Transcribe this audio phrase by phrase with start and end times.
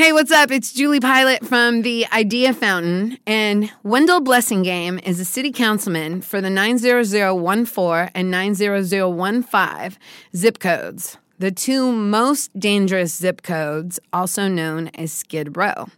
[0.00, 0.50] Hey, what's up?
[0.50, 6.40] It's Julie Pilot from the Idea Fountain, and Wendell Blassingame is a city councilman for
[6.40, 9.98] the 90014 and 90015
[10.34, 15.88] zip codes, the two most dangerous zip codes, also known as Skid Row.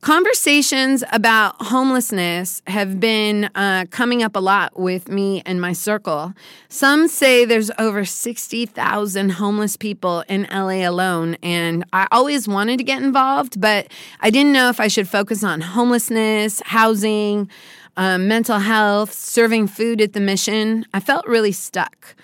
[0.00, 6.34] Conversations about homelessness have been uh, coming up a lot with me and my circle.
[6.68, 12.84] Some say there's over 60,000 homeless people in LA alone, and I always wanted to
[12.84, 13.88] get involved, but
[14.20, 17.50] I didn't know if I should focus on homelessness, housing,
[17.96, 20.86] uh, mental health, serving food at the mission.
[20.94, 22.14] I felt really stuck.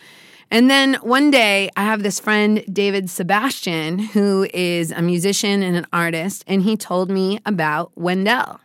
[0.50, 5.76] And then one day, I have this friend, David Sebastian, who is a musician and
[5.76, 8.60] an artist, and he told me about Wendell.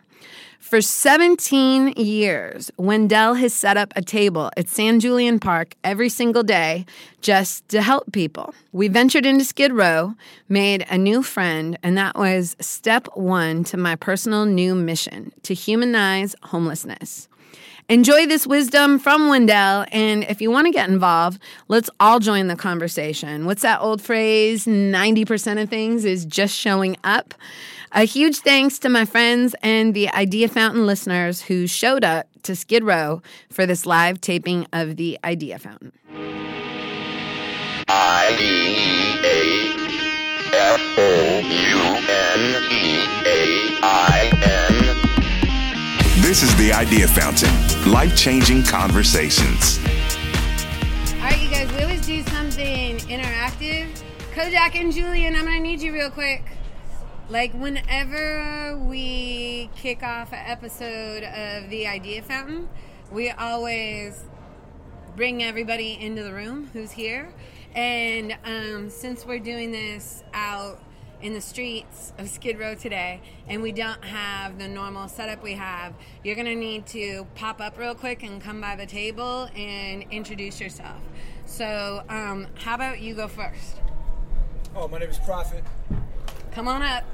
[0.70, 6.44] For 17 years, Wendell has set up a table at San Julian Park every single
[6.44, 6.86] day
[7.20, 8.54] just to help people.
[8.70, 10.14] We ventured into Skid Row,
[10.48, 15.54] made a new friend, and that was step one to my personal new mission to
[15.54, 17.26] humanize homelessness.
[17.90, 19.84] Enjoy this wisdom from Wendell.
[19.90, 23.46] And if you want to get involved, let's all join the conversation.
[23.46, 24.64] What's that old phrase?
[24.64, 27.34] 90% of things is just showing up.
[27.90, 32.54] A huge thanks to my friends and the Idea Fountain listeners who showed up to
[32.54, 35.90] Skid Row for this live taping of the Idea Fountain.
[37.88, 39.74] I D E A
[40.54, 44.39] F O U N E A I.
[46.22, 47.50] This is the Idea Fountain
[47.90, 49.78] life changing conversations.
[51.14, 53.88] All right, you guys, we always do something interactive.
[54.34, 56.44] Kojak and Julian, I'm going to need you real quick.
[57.30, 62.68] Like, whenever we kick off an episode of the Idea Fountain,
[63.10, 64.22] we always
[65.16, 67.32] bring everybody into the room who's here.
[67.74, 70.82] And um, since we're doing this out
[71.22, 75.54] in the streets of Skid Row today and we don't have the normal setup we
[75.54, 75.92] have,
[76.24, 80.04] you're going to need to pop up real quick and come by the table and
[80.10, 81.00] introduce yourself.
[81.46, 83.80] So, um, how about you go first?
[84.74, 85.64] Oh, my name is Prophet.
[86.52, 87.04] Come on up.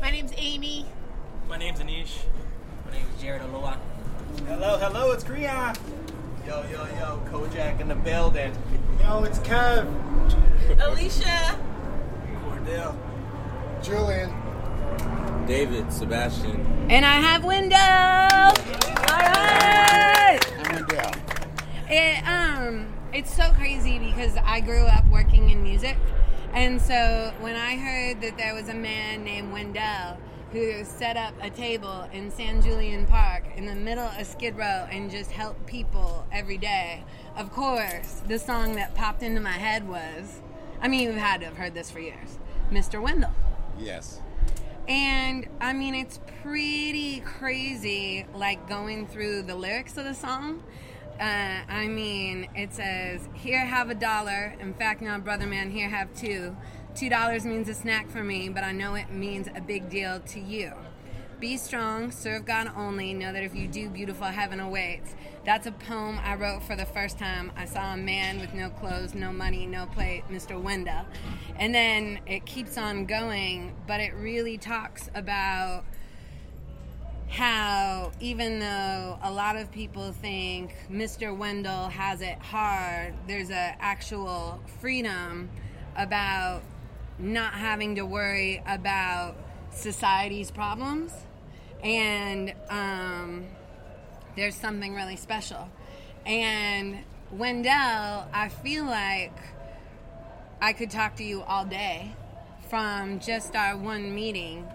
[0.00, 0.86] My name's Amy.
[1.48, 2.18] My name's Anish.
[2.86, 3.76] My name is Jared Aloha.
[4.46, 5.76] Hello, hello, it's Kriya.
[6.46, 8.52] Yo, yo, yo, Kojak in the building.
[9.00, 9.86] Yo, it's Kev.
[10.80, 11.58] Alicia.
[12.44, 13.11] Cordell.
[13.82, 14.32] Julian.
[15.46, 16.64] David, Sebastian.
[16.88, 17.78] And I have Wendell.
[19.10, 20.38] All right.
[20.58, 21.10] I'm Wendell.
[21.88, 25.96] It um it's so crazy because I grew up working in music.
[26.54, 30.16] And so when I heard that there was a man named Wendell
[30.52, 34.86] who set up a table in San Julian Park in the middle of Skid Row
[34.92, 37.02] and just helped people every day,
[37.36, 40.40] of course, the song that popped into my head was
[40.80, 42.38] I mean, you've had to have heard this for years
[42.70, 43.02] Mr.
[43.02, 43.34] Wendell.
[43.82, 44.20] Yes.
[44.88, 50.62] And I mean, it's pretty crazy, like going through the lyrics of the song.
[51.20, 54.56] Uh, I mean, it says, Here have a dollar.
[54.60, 56.56] In fact, now, brother man, here have two.
[56.94, 60.20] Two dollars means a snack for me, but I know it means a big deal
[60.20, 60.72] to you.
[61.42, 65.16] Be strong, serve God only, know that if you do, beautiful heaven awaits.
[65.44, 67.50] That's a poem I wrote for the first time.
[67.56, 70.62] I saw a man with no clothes, no money, no plate, Mr.
[70.62, 71.04] Wendell.
[71.56, 75.82] And then it keeps on going, but it really talks about
[77.28, 81.36] how even though a lot of people think Mr.
[81.36, 85.50] Wendell has it hard, there's a actual freedom
[85.96, 86.62] about
[87.18, 89.34] not having to worry about
[89.72, 91.12] society's problems
[91.82, 93.46] and um,
[94.36, 95.68] there's something really special
[96.24, 96.98] and
[97.32, 99.36] wendell i feel like
[100.60, 102.14] i could talk to you all day
[102.68, 104.66] from just our one meeting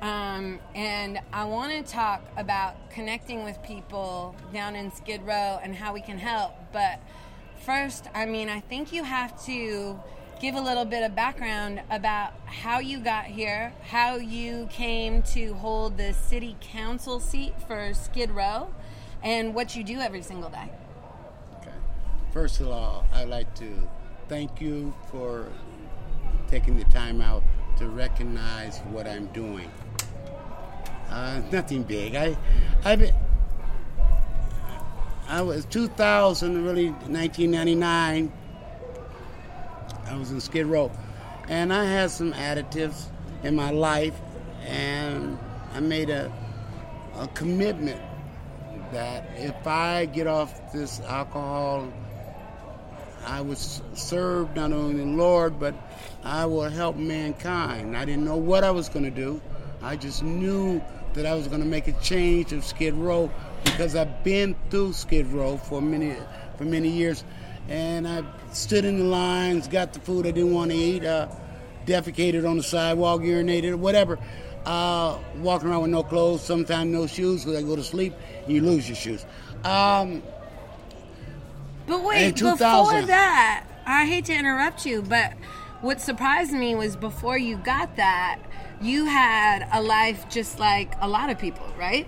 [0.00, 5.74] um, and I want to talk about connecting with people down in Skid Row and
[5.74, 6.54] how we can help.
[6.72, 7.00] But
[7.66, 10.00] first, I mean, I think you have to
[10.40, 15.52] give a little bit of background about how you got here, how you came to
[15.54, 18.70] hold the city council seat for Skid Row,
[19.22, 20.70] and what you do every single day.
[21.60, 21.70] Okay.
[22.32, 23.70] First of all, I'd like to
[24.28, 25.46] thank you for
[26.48, 27.42] taking the time out
[27.76, 29.70] to recognize what I'm doing.
[31.10, 32.14] Uh, nothing big.
[32.14, 32.36] I,
[32.84, 33.12] I,
[35.28, 38.32] I was 2000, really 1999.
[40.10, 40.90] I was in Skid Row,
[41.48, 43.04] and I had some additives
[43.44, 44.18] in my life,
[44.66, 45.38] and
[45.72, 46.32] I made a,
[47.14, 48.00] a commitment
[48.92, 51.92] that if I get off this alcohol,
[53.24, 55.76] I was served not only the Lord, but
[56.24, 57.96] I will help mankind.
[57.96, 59.40] I didn't know what I was going to do.
[59.80, 60.82] I just knew
[61.14, 63.30] that I was going to make a change of Skid Row
[63.64, 66.16] because I've been through Skid Row for many
[66.56, 67.24] for many years,
[67.68, 68.22] and I
[68.52, 71.28] stood in the lines, got the food I didn't want to eat, uh,
[71.86, 74.18] defecated on the sidewalk, urinated, whatever.
[74.66, 78.12] Uh, walking around with no clothes, sometimes no shoes because I go to sleep
[78.44, 79.24] and you lose your shoes.
[79.64, 80.22] Um,
[81.86, 85.32] But wait, before that, I hate to interrupt you, but
[85.80, 88.38] what surprised me was before you got that,
[88.82, 92.06] you had a life just like a lot of people, right?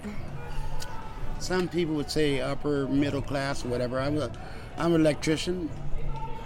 [1.39, 3.99] Some people would say upper middle class or whatever.
[3.99, 4.31] I'm, a,
[4.79, 5.71] I'm an electrician.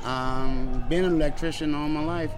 [0.04, 2.30] Um, been an electrician all my life.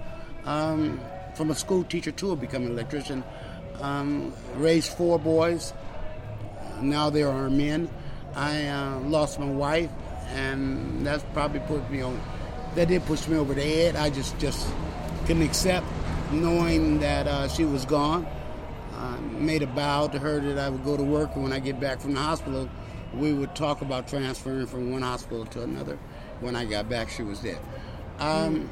[0.45, 1.01] Um,
[1.35, 3.25] from a school teacher to becoming an electrician.
[3.81, 5.73] Um, raised four boys.
[6.81, 7.89] Now they are men.
[8.35, 9.91] I uh, lost my wife,
[10.35, 12.21] and that's probably put me on.
[12.75, 13.95] That did push me over the edge.
[13.95, 14.69] I just just
[15.27, 15.87] couldn't accept
[16.33, 18.27] knowing that uh, she was gone.
[18.95, 21.81] I made a vow to her that I would go to work, when I get
[21.81, 22.69] back from the hospital,
[23.15, 25.99] we would talk about transferring from one hospital to another.
[26.41, 27.59] When I got back, she was dead.
[28.19, 28.69] Um,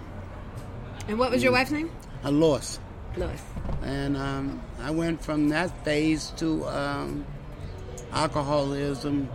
[1.09, 1.91] And what was your wife's name?
[2.25, 2.81] I lost,
[3.17, 3.41] Lois.
[3.83, 7.25] and um, I went from that phase to um,
[8.13, 9.29] alcoholism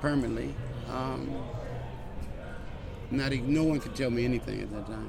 [0.00, 0.54] permanently.
[0.90, 1.30] Um,
[3.10, 5.08] not no one could tell me anything at that time.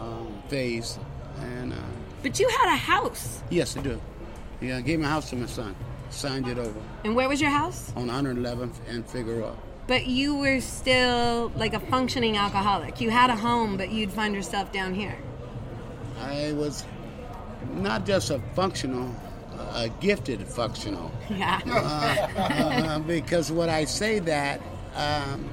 [0.00, 0.98] Um, phase,
[1.40, 1.76] and uh,
[2.22, 3.42] But you had a house.
[3.50, 4.00] yes, I do.
[4.60, 5.74] Yeah, I gave my house to my son.
[6.10, 7.92] Signed it over And where was your house?
[7.96, 9.54] on 111th and Figueroa.
[9.86, 13.00] But you were still like a functioning alcoholic.
[13.00, 15.16] You had a home, but you'd find yourself down here.
[16.20, 16.84] I was
[17.74, 19.14] not just a functional,
[19.74, 21.10] a gifted functional.
[21.30, 21.60] Yeah.
[21.66, 24.60] uh, because what I say that
[24.96, 25.50] um,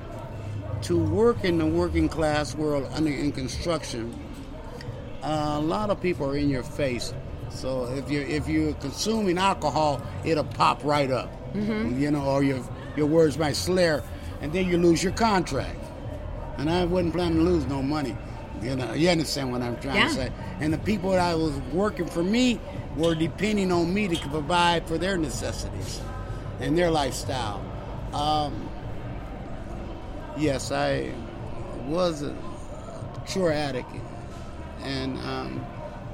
[0.83, 4.17] to work in the working class world under in construction,
[5.21, 7.13] uh, a lot of people are in your face.
[7.55, 12.59] So if you're if you're consuming alcohol, it'll pop right up, you know, or your
[12.95, 14.03] your words might slur,
[14.41, 15.79] and then you lose your contract.
[16.57, 18.15] And I wasn't planning to lose no money.
[18.61, 20.07] You know, you understand what I'm trying Yeah.
[20.07, 20.31] to say.
[20.61, 22.59] And the people that was working for me
[22.95, 25.99] were depending on me to provide for their necessities
[26.61, 27.61] and their lifestyle.
[28.13, 28.69] Um,
[30.37, 31.11] yes, I
[31.87, 32.35] was a
[33.27, 33.89] sure addict,
[34.83, 35.65] and um,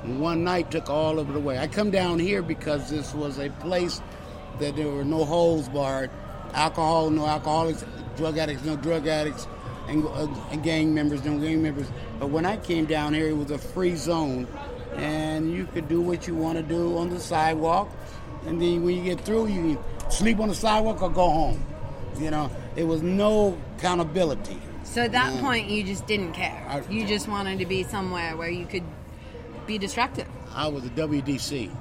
[0.03, 1.59] one night took all of it away.
[1.59, 4.01] I come down here because this was a place
[4.59, 6.09] that there were no holes barred,
[6.53, 7.85] alcohol, no alcoholics,
[8.17, 9.47] drug addicts, no drug addicts,
[9.87, 11.87] and, uh, and gang members, no gang members.
[12.19, 14.47] But when I came down here, it was a free zone,
[14.95, 17.89] and you could do what you want to do on the sidewalk,
[18.45, 21.63] and then when you get through, you can sleep on the sidewalk or go home.
[22.19, 24.59] You know, there was no accountability.
[24.83, 26.65] So at that point, you just didn't care.
[26.67, 28.83] I- you just wanted to be somewhere where you could
[29.71, 30.27] be destructive.
[30.53, 31.71] I was a WDC.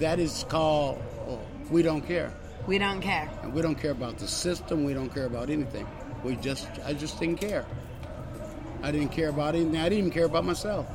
[0.00, 2.32] That is called oh, we don't care.
[2.66, 3.30] We don't care.
[3.42, 4.82] And we don't care about the system.
[4.84, 5.86] We don't care about anything.
[6.24, 7.64] We just, I just didn't care.
[8.82, 9.76] I didn't care about anything.
[9.76, 10.86] I didn't even care about myself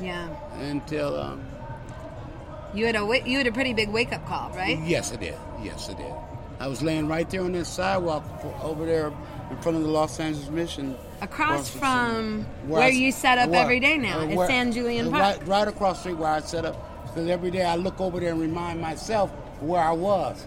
[0.00, 0.28] Yeah.
[0.60, 1.42] until, um,
[2.72, 4.78] You had a you had a pretty big wake up call, right?
[4.82, 5.36] yes, I did.
[5.62, 6.12] Yes, I did.
[6.58, 8.24] I was laying right there on this sidewalk
[8.62, 9.12] over there
[9.56, 10.96] in front of the Los Angeles Mission.
[11.20, 14.46] Across from where where I- you set up where- every day now uh, at where-
[14.48, 15.22] San Julian Park.
[15.38, 16.90] Right, right across the street where I set up.
[17.06, 19.30] Because every day I look over there and remind myself
[19.60, 20.44] where I was.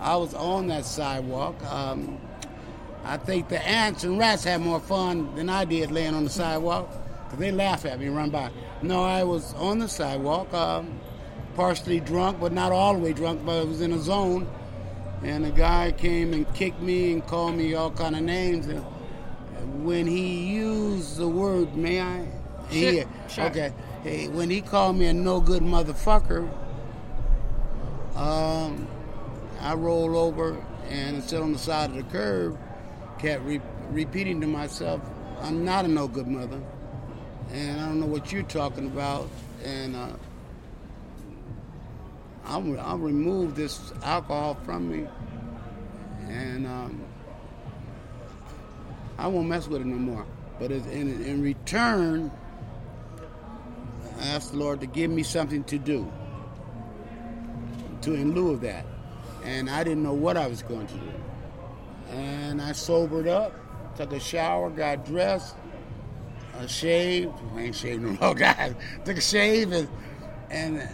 [0.00, 1.54] I was on that sidewalk.
[1.72, 2.18] Um,
[3.04, 6.30] I think the ants and rats had more fun than I did laying on the
[6.30, 6.88] sidewalk
[7.24, 8.50] because they laugh at me and run by.
[8.82, 11.00] No, I was on the sidewalk, um,
[11.56, 14.46] partially drunk, but not all the way drunk, but I was in a zone.
[15.24, 18.66] And a guy came and kicked me and called me all kind of names.
[18.66, 18.84] And
[19.84, 22.26] when he used the word, may I?
[22.70, 23.44] Sure, He- sure.
[23.44, 23.72] Okay.
[24.02, 26.48] Hey, when he called me a no good motherfucker,
[28.16, 28.86] um,
[29.60, 30.56] I rolled over
[30.90, 32.58] and sit on the side of the curb,
[33.18, 33.60] kept re-
[33.90, 35.00] repeating to myself,
[35.40, 36.60] I'm not a no good mother.
[37.52, 39.28] And I don't know what you're talking about.
[39.64, 40.08] And uh,
[42.44, 45.06] I'll, I'll remove this alcohol from me.
[46.28, 47.04] And um,
[49.18, 50.26] I won't mess with it no more.
[50.58, 52.30] But in, in return,
[54.18, 56.10] I asked the Lord to give me something to do
[58.02, 58.84] to in lieu of that.
[59.44, 61.12] And I didn't know what I was going to do.
[62.10, 63.54] And I sobered up,
[63.96, 65.56] took a shower, got dressed,
[66.58, 67.32] uh, shaved.
[67.54, 68.74] I ain't shaved no more, guys.
[69.04, 69.88] Took a shave and,
[70.50, 70.88] and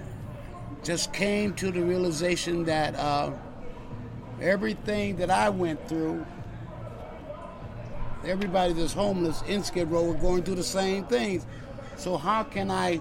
[0.82, 3.32] just came to the realization that uh,
[4.40, 6.24] everything that I went through
[8.24, 11.46] everybody that's homeless in Skid Row are going through the same things.
[11.96, 13.00] So how can I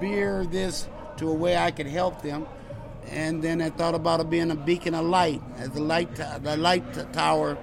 [0.00, 0.88] bear this
[1.18, 2.46] to a way I can help them?
[3.08, 6.56] And then I thought about it being a beacon of light, as the light, the
[6.56, 7.58] light tower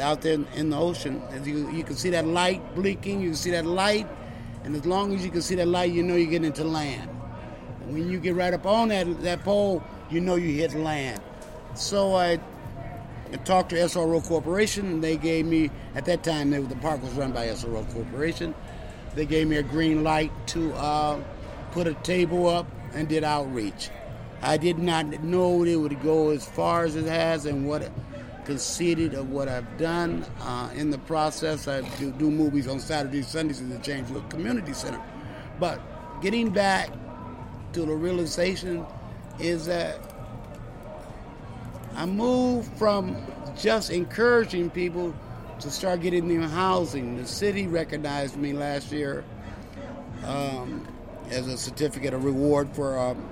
[0.00, 1.22] out there in, in the ocean.
[1.30, 4.06] As you, you can see that light blinking, you can see that light,
[4.64, 7.10] and as long as you can see that light, you know you're getting into land.
[7.88, 11.20] When you get right up on that that pole, you know you hit land.
[11.74, 12.38] So I
[13.44, 17.12] talked to SRO Corporation, and they gave me at that time they, the park was
[17.12, 18.54] run by SRO Corporation.
[19.14, 21.20] They gave me a green light to uh,
[21.72, 23.90] put a table up and did outreach.
[24.42, 27.90] I did not know it would go as far as it has, and what
[28.48, 31.68] conceited of what I've done uh, in the process.
[31.68, 35.00] I do, do movies on Saturdays, Sundays in the Changewood Community Center.
[35.60, 35.80] But
[36.22, 36.88] getting back
[37.72, 38.84] to the realization
[39.38, 39.98] is that
[41.94, 43.16] I moved from
[43.58, 45.14] just encouraging people
[45.60, 47.16] to start getting them housing.
[47.16, 49.24] The city recognized me last year
[50.24, 50.86] um,
[51.30, 53.28] as a certificate of reward for um,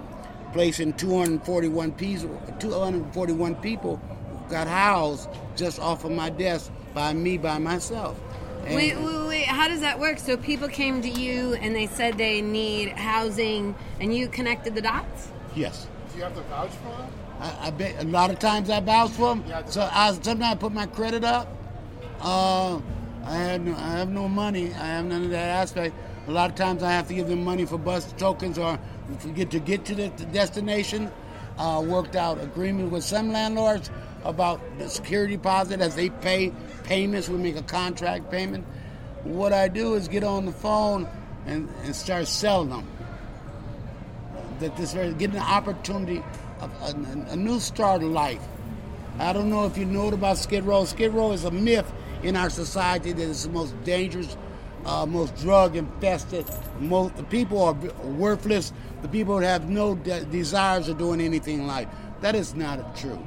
[0.53, 4.01] placing 241 people, 241 people
[4.49, 8.19] got housed just off of my desk by me by myself.
[8.65, 9.26] And- Wait, wait, wait.
[9.45, 10.19] How does that work?
[10.19, 14.83] So people came to you and they said they need housing, and you connected the
[14.83, 15.29] dots.
[15.55, 15.87] Yes.
[16.13, 17.11] Do you have to vouch for them?
[17.41, 19.45] I, I bet a lot of times I vouch for them.
[19.49, 19.65] Yeah.
[19.67, 21.49] So I sometimes I put my credit up.
[22.21, 22.81] Uh,
[23.25, 24.73] I have no, I have no money.
[24.73, 25.95] I have none of that aspect.
[26.29, 28.79] A lot of times I have to give them money for bus tokens or
[29.21, 31.11] to get to get to the destination.
[31.59, 33.91] Uh, worked out agreement with some landlords
[34.25, 36.53] about the security deposit as they pay
[36.85, 37.31] payments.
[37.31, 38.67] We make a contract payment.
[39.25, 41.09] What I do is get on the phone
[41.47, 42.87] and, and start selling them
[44.61, 46.23] that this getting an opportunity
[46.61, 48.43] of a, a new start of life.
[49.19, 50.85] I don't know if you know it about Skid Row.
[50.85, 51.91] Skid Row is a myth
[52.23, 54.37] in our society that it's the most dangerous,
[54.85, 56.47] uh, most drug infested.
[56.81, 58.73] Most the people are worthless.
[59.03, 61.89] The people have no de- desires of doing anything in life.
[62.21, 63.25] That is not true.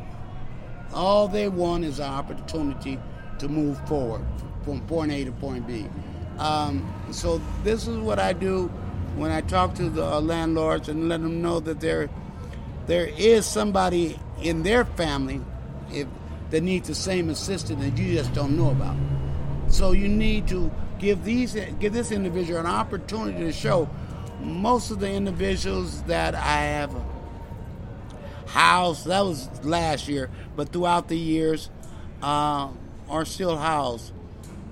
[0.93, 3.00] All they want is an opportunity
[3.39, 4.25] to move forward
[4.63, 5.88] from point A to point B.
[6.38, 8.68] Um, so this is what I do
[9.16, 12.10] when I talk to the uh, landlords and let them know that there,
[12.88, 15.42] there is somebody in their family
[15.92, 16.08] if,
[16.51, 18.96] that needs the same assistance that you just don't know about.
[19.68, 23.89] So you need to give these give this individual an opportunity to show.
[24.42, 26.96] Most of the individuals that I have
[28.48, 31.70] housed, that was last year, but throughout the years,
[32.24, 32.70] uh,
[33.10, 34.13] are still housed.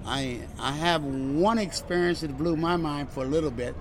[0.07, 3.75] I I have one experience that blew my mind for a little bit.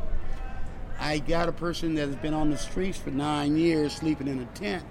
[0.99, 4.41] I got a person that has been on the streets for nine years, sleeping in
[4.41, 4.85] a tent.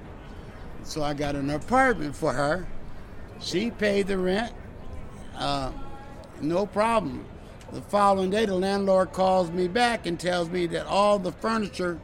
[0.84, 2.66] So I got an apartment for her.
[3.42, 4.54] She paid the rent,
[5.36, 5.72] uh,
[6.42, 7.26] no problem.
[7.74, 12.00] The following day, the landlord calls me back and tells me that all the furniture,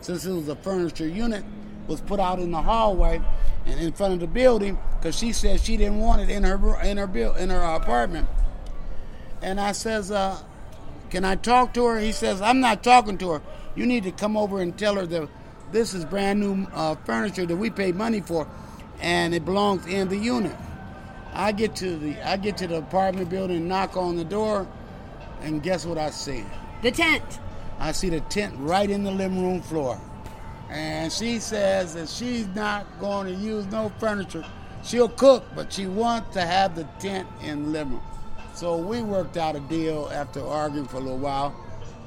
[0.00, 1.42] since it was a furniture unit,
[1.88, 3.20] was put out in the hallway
[3.66, 6.80] and in front of the building because she said she didn't want it in her
[6.82, 8.28] in her bill in her apartment.
[9.42, 10.38] And I says, uh,
[11.10, 13.42] "Can I talk to her?" He says, "I'm not talking to her.
[13.74, 15.28] You need to come over and tell her that
[15.72, 18.46] this is brand new uh, furniture that we paid money for,
[19.00, 20.56] and it belongs in the unit."
[21.32, 24.66] I get to the I get to the apartment building, knock on the door,
[25.42, 26.44] and guess what I see?
[26.82, 27.38] The tent.
[27.78, 29.98] I see the tent right in the living room floor.
[30.68, 34.44] And she says that she's not going to use no furniture.
[34.84, 38.02] She'll cook, but she wants to have the tent in the living room.
[38.60, 41.56] So we worked out a deal after arguing for a little while.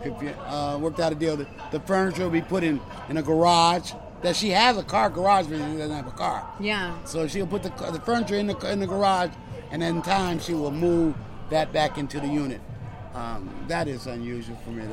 [0.01, 2.79] If you, uh, worked out a deal that the furniture will be put in,
[3.09, 3.93] in a garage.
[4.21, 6.47] That she has a car garage, but she doesn't have a car.
[6.59, 7.03] Yeah.
[7.05, 9.31] So she'll put the, the furniture in the in the garage,
[9.71, 11.15] and in time she will move
[11.49, 12.61] that back into the unit.
[13.15, 14.83] Um, that is unusual for me.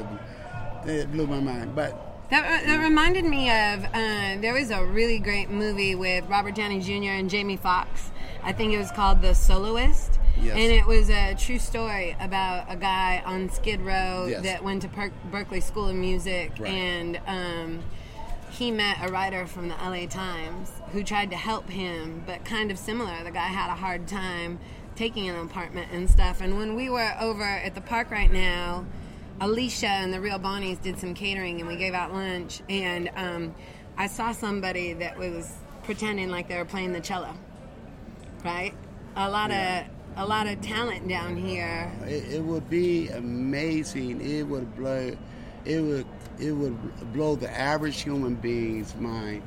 [0.86, 1.74] It blew my mind.
[1.74, 6.54] But That, that reminded me of uh, there was a really great movie with Robert
[6.54, 7.12] Downey Jr.
[7.20, 8.10] and Jamie Foxx.
[8.42, 10.19] I think it was called The Soloist.
[10.42, 10.54] Yes.
[10.56, 14.42] And it was a true story about a guy on Skid Row Yes.
[14.42, 16.70] that went to per- Berklee School of Music Right.
[16.72, 17.82] and um,
[18.50, 22.70] he met a writer from the LA Times who tried to help him, but kind
[22.70, 23.22] of similar.
[23.22, 24.58] The guy had a hard time
[24.96, 26.40] taking an apartment and stuff.
[26.40, 28.84] And when we were over at the park right now,
[29.40, 32.60] Alicia and the Real Bonnies did some catering and we gave out lunch.
[32.68, 33.54] And um,
[33.96, 35.52] I saw somebody that was
[35.84, 37.34] pretending like they were playing the cello.
[38.44, 38.74] Right?
[39.16, 39.84] A lot of
[40.16, 41.92] a lot of talent down here.
[42.04, 44.20] it, it would be amazing.
[44.20, 45.16] It would blow.
[45.64, 46.06] It would.
[46.38, 49.42] It would blow the average human being's mind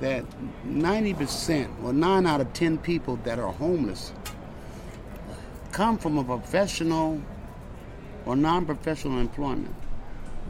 [0.00, 0.24] that
[0.66, 4.12] 90%, or nine out of 10 people that are homeless
[5.70, 7.22] come from a professional
[8.26, 9.74] or non-professional employment.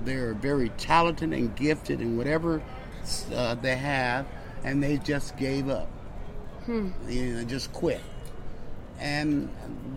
[0.05, 2.63] They're very talented and gifted in whatever
[3.35, 4.27] uh, they have,
[4.65, 5.89] and they just gave up.
[6.67, 8.01] You know, just quit.
[9.03, 9.49] And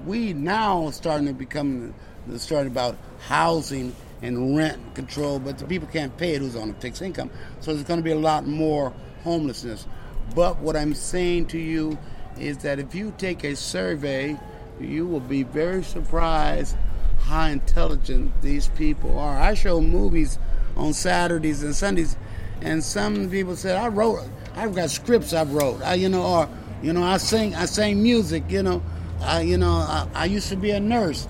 [0.07, 1.93] we now starting to become
[2.25, 2.97] the story about
[3.27, 7.29] housing and rent control, but the people can't pay it who's on a fixed income.
[7.59, 8.91] So there's going to be a lot more
[9.23, 9.85] homelessness.
[10.33, 11.99] But what I'm saying to you
[12.39, 14.39] is that if you take a survey,
[14.79, 16.75] you will be very surprised
[17.19, 19.37] how intelligent these people are.
[19.37, 20.39] I show movies
[20.75, 22.17] on Saturdays and Sundays,
[22.61, 26.49] and some people said I wrote, I've got scripts I've wrote, I, you know, or
[26.81, 28.81] you know, I sing, I sing music, you know,
[29.21, 31.27] I, you know, I, I used to be a nurse,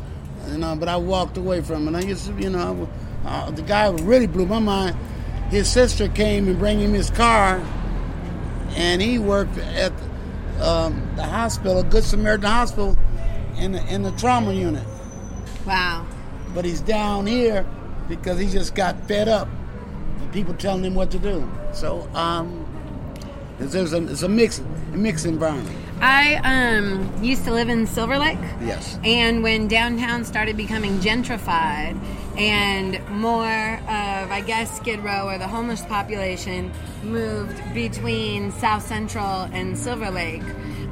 [0.50, 1.96] you know, but I walked away from it.
[1.96, 2.90] I used to, you know,
[3.26, 4.98] uh, the guy really blew my mind.
[5.50, 7.64] His sister came and bring him his car,
[8.76, 9.94] and he worked at
[10.60, 12.98] um, the hospital, Good Samaritan Hospital,
[13.58, 14.86] in the, in the trauma unit.
[15.66, 16.06] Wow.
[16.54, 17.66] But he's down here
[18.08, 19.48] because he just got fed up
[20.20, 21.50] with people telling him what to do.
[21.74, 22.66] So um,
[23.60, 25.78] there's a, it's a mix, a mixed environment.
[26.02, 28.40] I um, used to live in Silver Lake.
[28.62, 29.00] Yes.
[29.04, 31.98] And when downtown started becoming gentrified
[32.38, 36.72] and more of, I guess, Skid Row or the homeless population
[37.04, 40.44] moved between South Central and Silver Lake,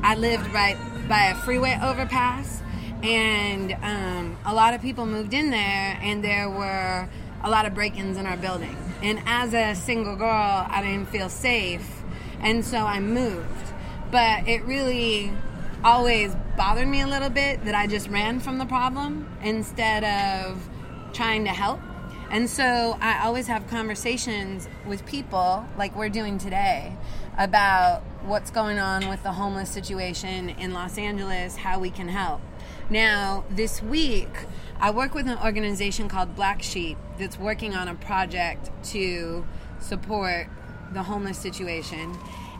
[0.03, 0.77] I lived right
[1.09, 2.61] by a freeway overpass.
[3.01, 7.09] And um, a lot of people moved in there, and there were
[7.43, 8.77] a lot of break ins in our building.
[9.01, 12.01] And as a single girl, I didn't feel safe.
[12.39, 13.72] And so I moved
[14.13, 15.33] but it really
[15.83, 20.69] always bothered me a little bit that I just ran from the problem instead of
[21.13, 21.79] trying to help.
[22.29, 26.95] And so I always have conversations with people like we're doing today
[27.39, 32.39] about what's going on with the homeless situation in Los Angeles, how we can help.
[32.91, 34.29] Now, this week,
[34.79, 39.43] I work with an organization called Black Sheep that's working on a project to
[39.79, 40.49] support
[40.93, 42.15] the homeless situation.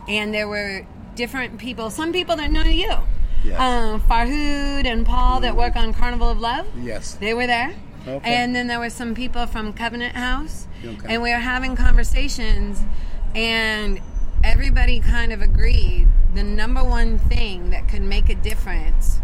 [0.08, 0.84] And there were
[1.14, 2.92] different people, some people that know you.
[3.44, 3.60] Yes.
[3.60, 6.66] Um, Farhood and Paul that work on Carnival of Love.
[6.78, 7.14] Yes.
[7.14, 7.74] They were there.
[8.06, 8.34] Okay.
[8.34, 10.66] And then there were some people from Covenant House.
[10.84, 11.14] Okay.
[11.14, 12.82] And we were having conversations,
[13.34, 14.00] and
[14.42, 19.20] everybody kind of agreed the number one thing that could make a difference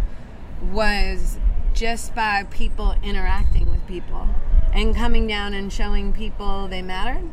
[0.73, 1.39] was
[1.75, 4.29] just by people interacting with people
[4.73, 7.29] and coming down and showing people they mattered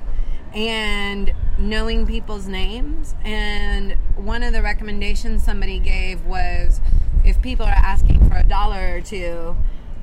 [0.54, 3.16] and knowing people's names.
[3.24, 6.82] And one of the recommendations somebody gave was
[7.24, 9.56] if people are asking for a dollar or two,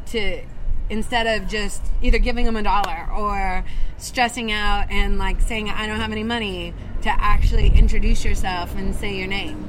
[0.06, 0.42] to
[0.90, 3.64] instead of just either giving them a dollar or
[3.96, 8.94] stressing out and like saying I don't have any money, to actually introduce yourself and
[8.94, 9.68] say your name.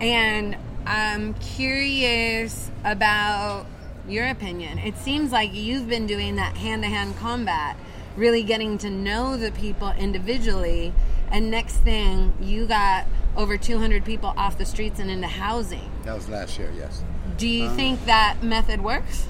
[0.00, 3.66] And I'm curious about
[4.08, 4.78] your opinion.
[4.78, 7.76] It seems like you've been doing that hand to hand combat,
[8.16, 10.92] really getting to know the people individually.
[11.30, 15.90] And next thing, you got over 200 people off the streets and into housing.
[16.04, 17.02] That was last year, yes.
[17.36, 19.26] Do you think that method works?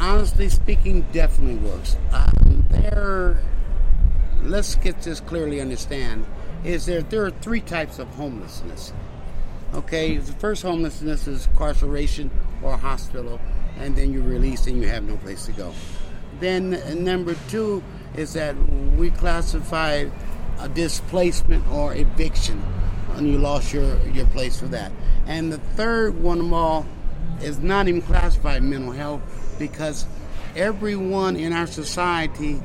[0.00, 1.96] honestly speaking, definitely works.
[2.12, 3.38] Um, there,
[4.42, 6.24] let's get this clearly understand.
[6.64, 8.92] Is there there are three types of homelessness.
[9.72, 12.30] Okay, the first homelessness is incarceration
[12.62, 13.40] or hospital,
[13.78, 15.72] and then you're released and you have no place to go.
[16.40, 17.82] Then number two
[18.16, 18.56] is that
[18.96, 20.06] we classify
[20.60, 22.62] a displacement or eviction,
[23.14, 24.92] and you lost your your place for that.
[25.26, 26.86] And the third one of all
[27.42, 29.22] is not even classified mental health
[29.58, 30.06] because
[30.56, 32.60] everyone in our society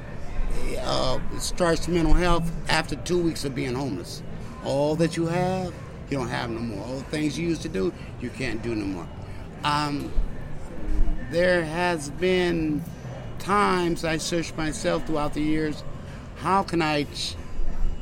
[0.79, 4.21] uh, starts mental health after two weeks of being homeless.
[4.63, 5.73] All that you have,
[6.09, 6.85] you don't have no more.
[6.85, 9.07] All the things you used to do, you can't do no more.
[9.63, 10.11] Um,
[11.31, 12.83] there has been
[13.39, 15.83] times I searched myself throughout the years.
[16.37, 17.07] How can I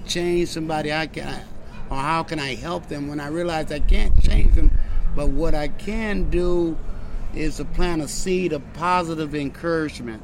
[0.05, 0.91] change somebody?
[0.91, 1.43] I can,
[1.89, 4.71] or how can I help them when I realize I can't change them?
[5.15, 6.77] But what I can do
[7.35, 10.21] is to plant a seed of positive encouragement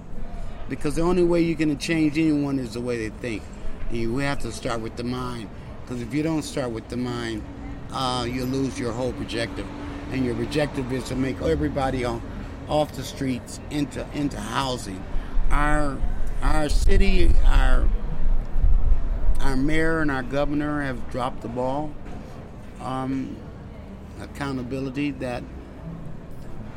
[0.67, 3.43] because the only way going to change anyone is the way they think.
[3.89, 5.49] And we have to start with the mind
[5.81, 7.43] because if you don't start with the mind,
[7.91, 9.65] uh, you lose your whole objective.
[10.11, 12.21] And your objective is to make everybody on,
[12.67, 15.03] off the streets into into housing.
[15.49, 15.99] Our
[16.41, 17.89] our city, our
[19.39, 21.93] our mayor and our governor have dropped the ball.
[22.81, 23.37] Um,
[24.21, 25.43] accountability that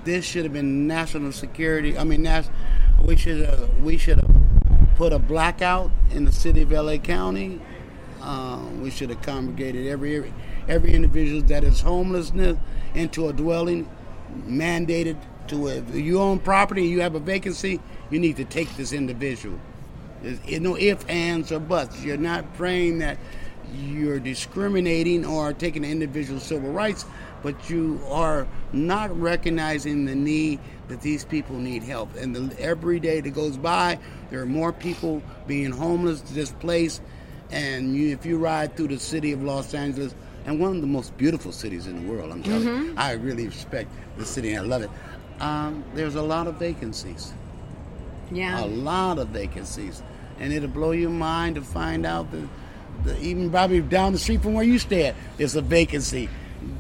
[0.05, 1.97] this should have been national security.
[1.97, 2.27] I mean,
[3.05, 4.37] we should have we should have
[4.97, 7.61] put a blackout in the city of LA County.
[8.21, 10.33] Uh, we should have congregated every
[10.69, 12.57] every individual that is homelessness
[12.95, 13.89] into a dwelling
[14.47, 15.17] mandated
[15.49, 19.59] to if you own property you have a vacancy, you need to take this individual.
[20.23, 22.03] There's no ifs, ands, or buts.
[22.03, 23.19] You're not praying that
[23.75, 27.05] you're discriminating or taking individual civil rights,
[27.43, 32.15] but you are not recognizing the need that these people need help.
[32.17, 33.99] And the, every day that goes by,
[34.31, 37.01] there are more people being homeless, displaced.
[37.51, 40.87] And you, if you ride through the city of Los Angeles, and one of the
[40.87, 44.65] most beautiful cities in the world, I'm telling you, I really respect the city and
[44.67, 44.91] I love it.
[45.41, 47.33] Um, there's a lot of vacancies
[48.31, 48.65] Yeah.
[48.65, 50.03] a lot of vacancies,
[50.39, 52.49] and it'll blow your mind to find out that,
[53.05, 56.29] that even probably down the street from where you stay at, there's a vacancy.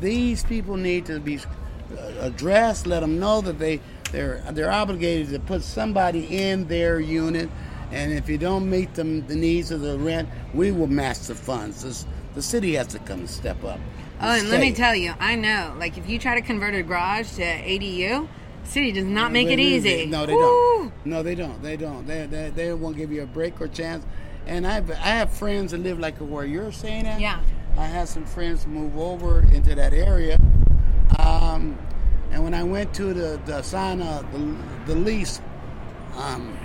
[0.00, 2.86] These people need to be uh, addressed.
[2.86, 7.48] Let them know that they they're they're obligated to put somebody in their unit,
[7.90, 11.34] and if you don't meet them the needs of the rent, we will match the
[11.34, 11.82] funds.
[11.82, 13.80] This, the city has to come and step up.
[14.20, 15.74] Oh, and let me tell you, I know.
[15.78, 18.28] Like, if you try to convert a garage to ADU,
[18.64, 20.07] city does not make it They- they- easy.
[20.07, 20.40] No, they Woo!
[20.40, 20.92] don't.
[21.07, 21.62] No, they don't.
[21.62, 22.07] They don't.
[22.07, 24.05] They, they, they won't give you a break or chance.
[24.46, 27.20] And I have, I have friends that live like where you're saying at.
[27.20, 27.40] Yeah.
[27.77, 30.38] I had some friends move over into that area.
[31.18, 31.79] Um,
[32.31, 35.40] and when I went to the, the sign uh, the, the lease,
[36.16, 36.57] um,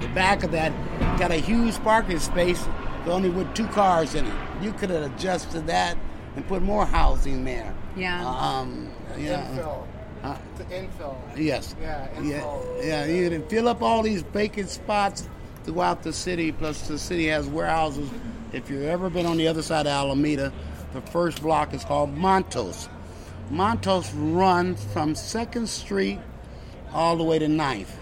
[0.00, 0.72] the back of that
[1.18, 2.64] got a huge parking space,
[3.06, 4.34] only with two cars in it.
[4.62, 5.96] You could have adjusted that
[6.36, 7.74] and put more housing there.
[7.96, 8.26] Yeah.
[8.26, 9.46] Um, yeah.
[9.48, 9.86] Infill.
[10.22, 11.16] Uh, To infill.
[11.36, 11.74] Yes.
[11.80, 12.40] Yeah, Yeah.
[12.40, 12.84] infill.
[12.86, 13.04] Yeah.
[13.06, 15.28] You can fill up all these vacant spots
[15.64, 16.52] throughout the city.
[16.52, 18.10] Plus, the city has warehouses.
[18.52, 20.52] If you've ever been on the other side of Alameda,
[20.92, 22.88] the first block is called Montos.
[23.50, 26.18] Montos runs from Second Street
[26.92, 27.96] all the way to 9th.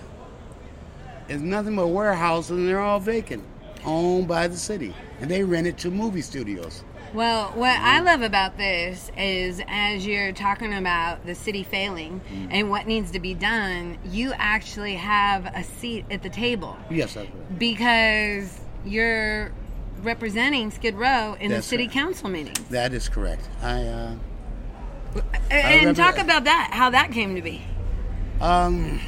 [1.28, 3.44] It's nothing but warehouses, and they're all vacant,
[3.84, 6.82] owned by the city, and they rent it to movie studios.
[7.14, 12.48] Well, what I love about this is as you're talking about the city failing Mm.
[12.50, 17.14] and what needs to be done, you actually have a seat at the table Yes,
[17.14, 17.58] that's right.
[17.58, 19.52] because you're
[20.02, 21.92] representing Skid Row in That's the city right.
[21.92, 22.60] council meetings.
[22.68, 23.48] That is correct.
[23.62, 23.82] I.
[23.86, 24.14] Uh,
[25.50, 26.24] And remember talk that.
[26.24, 27.62] about that, how that came to be.
[28.40, 29.00] Um,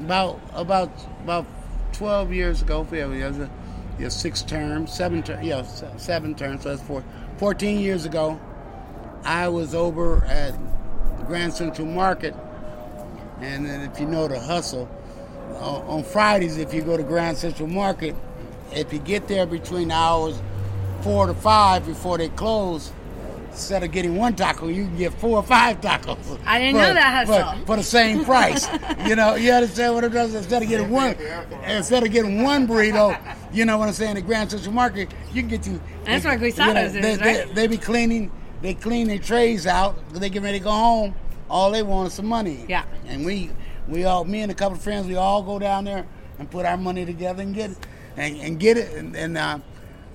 [0.00, 0.90] about about
[1.22, 1.46] about
[1.92, 3.50] twelve years ago, yeah, we had a,
[3.98, 5.62] yeah, six terms, seven terms, yeah,
[5.96, 6.62] seven terms.
[6.62, 7.04] So that's four.
[7.38, 8.40] Fourteen years ago,
[9.24, 10.54] I was over at
[11.26, 12.34] Grand Central Market,
[13.40, 14.88] and if you know the hustle,
[15.56, 18.14] on, on Fridays, if you go to Grand Central Market,
[18.72, 20.40] if you get there between the hours
[21.02, 22.92] four to five before they close.
[23.52, 26.40] Instead of getting one taco, you can get four or five tacos.
[26.46, 27.66] I didn't know that for- hustle.
[27.66, 28.66] for the same price.
[29.06, 30.34] you know, you understand what it does?
[30.34, 31.14] Instead of getting one,
[31.66, 33.18] instead of getting one burrito,
[33.52, 34.14] you know what I'm saying?
[34.14, 35.80] The Grand Central Market, you can get you.
[36.04, 37.54] That's you- what you Guisados they, is, they, right?
[37.54, 39.96] They be cleaning, they clean their trays out.
[40.14, 41.14] They get ready to go home.
[41.50, 42.64] All they want is some money.
[42.68, 42.84] Yeah.
[43.06, 43.50] And we,
[43.86, 46.06] we all, me and a couple of friends, we all go down there
[46.38, 47.78] and put our money together and get it,
[48.16, 48.94] and, and get it.
[48.96, 49.58] And, and uh,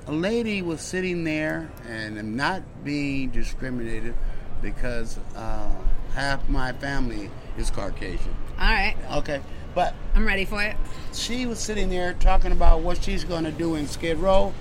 [0.08, 4.16] a lady was sitting there and I'm not being discriminated
[4.62, 5.70] because uh,
[6.16, 8.36] half my family is Caucasian.
[8.60, 9.42] All right, Okay,
[9.76, 10.76] but I'm ready for it.
[11.14, 14.54] she was sitting there talking about what she's going to do in Skid Row,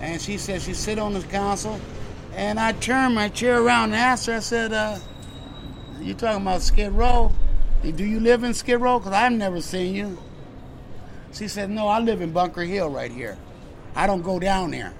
[0.00, 1.80] and she said she sit on the council,
[2.34, 4.34] and I turned my chair around and asked her.
[4.34, 4.98] I said, uh,
[6.00, 7.32] "You talking about Skid Row?
[7.82, 8.98] Do you live in Skid Row?
[8.98, 10.18] Because I've never seen you."
[11.32, 13.38] She said, "No, I live in Bunker Hill right here.
[13.94, 14.92] I don't go down there."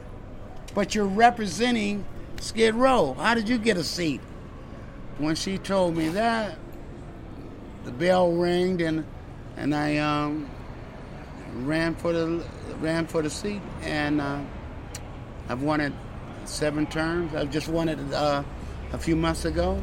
[0.74, 2.05] But you're representing
[2.40, 3.14] Skid Row.
[3.14, 4.20] How did you get a seat?
[5.18, 6.57] When she told me that,
[7.85, 9.05] the bell rang and
[9.57, 10.48] and I um,
[11.55, 12.44] ran for the
[12.81, 14.38] ran for the seat, and uh,
[15.48, 15.92] I've won it
[16.44, 17.35] seven terms.
[17.35, 18.42] I just won it uh,
[18.92, 19.81] a few months ago.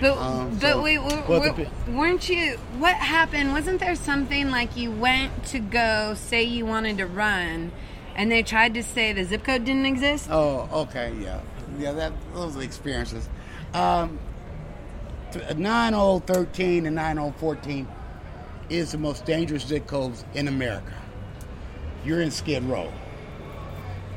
[0.00, 2.56] But Um, but so- wait, w- but the weren't you?
[2.78, 3.52] What happened?
[3.52, 7.70] Wasn't there something like you went to go say you wanted to run,
[8.16, 10.28] and they tried to say the zip code didn't exist?
[10.30, 11.40] Oh, okay, yeah,
[11.78, 11.92] yeah.
[11.92, 13.28] That those are experiences.
[13.74, 14.18] Um,
[15.32, 17.88] th- 9013 and 9014
[18.68, 20.92] is the most dangerous zip codes in America.
[22.04, 22.92] You're in Skid Row.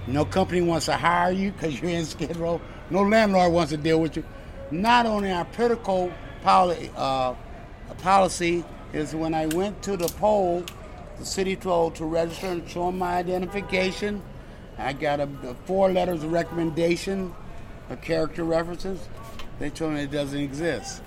[0.08, 2.62] No company wants to hire you because you're in Skid Row.
[2.90, 4.24] No landlord wants to deal with you.
[4.72, 6.12] Not only our political
[6.44, 7.34] poli- uh,
[8.00, 10.64] policy is when I went to the poll,
[11.20, 14.22] the city told to register and show 'em my identification.
[14.78, 17.34] I got a, a four letters of recommendation,
[17.90, 19.00] of character references.
[19.60, 21.02] They told me it doesn't exist.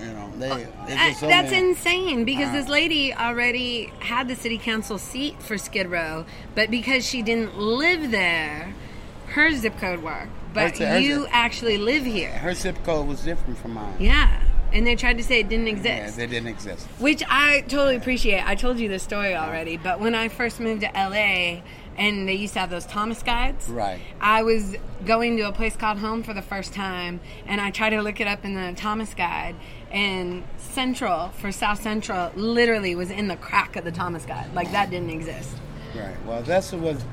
[0.00, 0.50] You know, they.
[0.50, 4.98] Uh, just told that's me- insane because Uh, this lady already had the city council
[4.98, 8.74] seat for Skid Row, but because she didn't live there,
[9.28, 10.28] her zip code worked.
[10.52, 12.30] but hers- you actually live here.
[12.30, 13.94] Her zip code was different from mine.
[13.98, 14.40] Yeah,
[14.76, 16.16] and they tried to say it didn't Yeah, exist.
[16.18, 16.86] they didn't exist.
[16.98, 18.46] Which I totally appreciate.
[18.46, 21.62] I told you this story already, but when I first moved to LA
[21.98, 24.00] and they used to have those Thomas guides, Right.
[24.20, 27.90] I was going to a place called Home for the first time and I tried
[27.90, 29.56] to look it up in the Thomas guide
[29.90, 34.52] and Central for South Central literally was in the crack of the Thomas guide.
[34.54, 35.56] Like that didn't exist.
[35.94, 36.16] Right.
[36.26, 37.04] Well, that's what was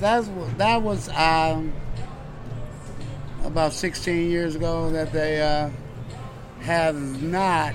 [0.00, 1.72] that's that was um,
[3.44, 5.70] about 16 years ago that they uh,
[6.62, 7.74] have not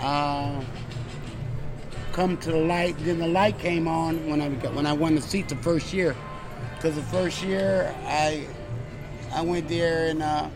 [0.00, 0.60] uh,
[2.12, 2.96] come to the light.
[3.00, 6.14] Then the light came on when I when I won the seat the first year.
[6.76, 8.46] Because the first year I
[9.32, 10.48] I went there and uh,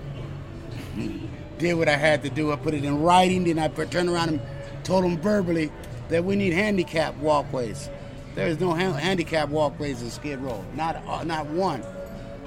[1.58, 2.52] did what I had to do.
[2.52, 3.44] I put it in writing.
[3.44, 4.40] Then I turned around and
[4.84, 5.70] told them verbally
[6.08, 7.88] that we need handicap walkways.
[8.34, 10.64] There is no ha- handicap walkways in Skid Row.
[10.74, 11.82] Not uh, not one.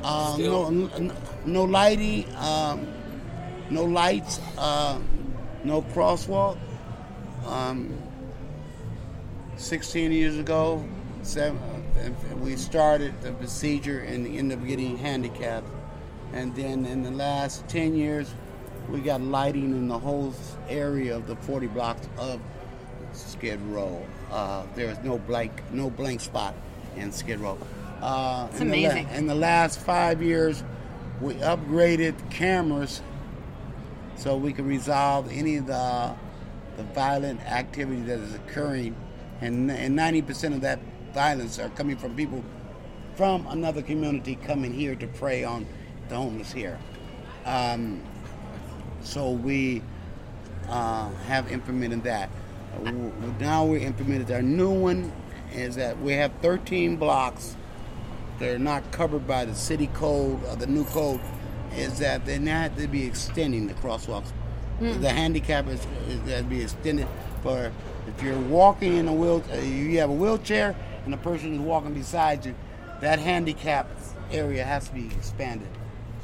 [0.03, 1.13] Uh, no, n-
[1.45, 2.25] no lighting.
[2.35, 2.87] Um,
[3.69, 4.39] no lights.
[5.63, 6.58] No crosswalk.
[7.45, 7.93] Um,
[9.58, 10.84] 16 years ago,
[11.21, 11.58] seven,
[11.97, 15.67] uh, we started the procedure and ended up getting handicapped.
[16.34, 18.34] And then in the last 10 years,
[18.89, 20.34] we got lighting in the whole
[20.67, 22.41] area of the 40 blocks of
[23.13, 24.04] Skid Row.
[24.32, 26.56] Uh, there is no blank, no blank spot
[26.97, 27.58] in Skid Row.
[28.02, 29.10] Uh, It's in the la- amazing.
[29.15, 30.63] in the last five years,
[31.21, 33.02] we upgraded cameras
[34.15, 36.13] so we can resolve any of the
[36.78, 38.95] the violent activity that is occurring,
[39.41, 40.80] and and ninety percent of that
[41.13, 42.43] violence are coming from people
[43.15, 45.65] from another community coming here to prey on
[46.10, 46.80] the homeless here.
[47.45, 48.02] Um,
[49.04, 49.82] so we
[50.69, 52.30] uh, have implemented that.
[52.76, 52.91] Uh,
[53.39, 55.12] Now we implemented our new one
[55.54, 57.56] is that we have 13 blocks
[58.39, 61.21] they're not covered by the city code or the new code
[61.75, 64.31] is that they not to be extending the crosswalks.
[64.79, 67.07] The handicap is, is that to be extended
[67.41, 67.71] for
[68.07, 71.59] if you're walking in a wheel, uh, you have a wheelchair and the person is
[71.59, 72.55] walking beside you,
[73.01, 73.89] that handicap
[74.31, 75.67] area has to be expanded.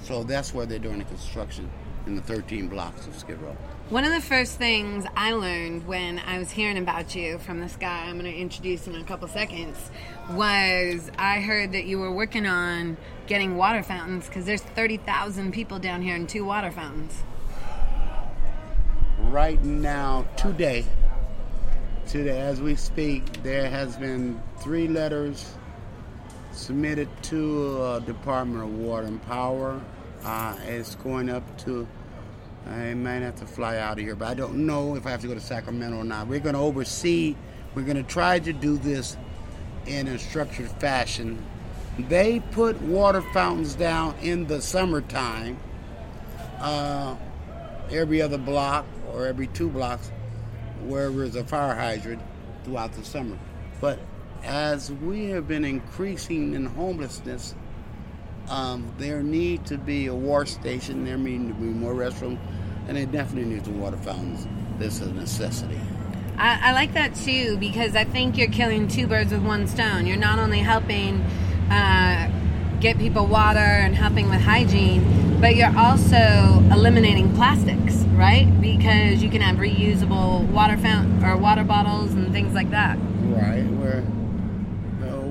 [0.03, 1.69] So that's where they're doing the construction
[2.09, 3.55] in the 13 blocks of Skid Row.
[3.89, 7.75] One of the first things I learned when I was hearing about you from this
[7.75, 9.91] guy I'm going to introduce in a couple seconds
[10.31, 15.77] was I heard that you were working on getting water fountains because there's 30,000 people
[15.77, 17.13] down here and two water fountains.
[19.19, 20.85] right now, today,
[22.07, 25.53] today as we speak, there has been three letters
[26.53, 29.79] submitted to uh, Department of Water and Power.
[30.23, 31.87] Uh, it's going up to.
[32.67, 35.21] I might have to fly out of here, but I don't know if I have
[35.21, 36.27] to go to Sacramento or not.
[36.27, 37.35] We're going to oversee.
[37.73, 39.17] We're going to try to do this
[39.85, 41.43] in a structured fashion.
[41.97, 45.57] They put water fountains down in the summertime.
[46.59, 47.15] Uh,
[47.91, 50.11] every other block or every two blocks
[50.83, 52.21] wherever there's a fire hydrant
[52.63, 53.37] throughout the summer.
[53.81, 53.99] But
[54.43, 57.55] as we have been increasing in homelessness,
[58.49, 62.39] um, there need to be a wash station, there need to be more restrooms,
[62.87, 64.47] and they definitely need to be water fountains.
[64.77, 65.79] This is a necessity.
[66.37, 70.05] I, I like that too because I think you're killing two birds with one stone.
[70.05, 71.21] You're not only helping
[71.69, 72.31] uh,
[72.79, 78.49] get people water and helping with hygiene, but you're also eliminating plastics, right?
[78.61, 82.97] Because you can have reusable water fountain or water bottles and things like that.
[83.23, 83.65] Right.
[83.65, 84.18] We're uh,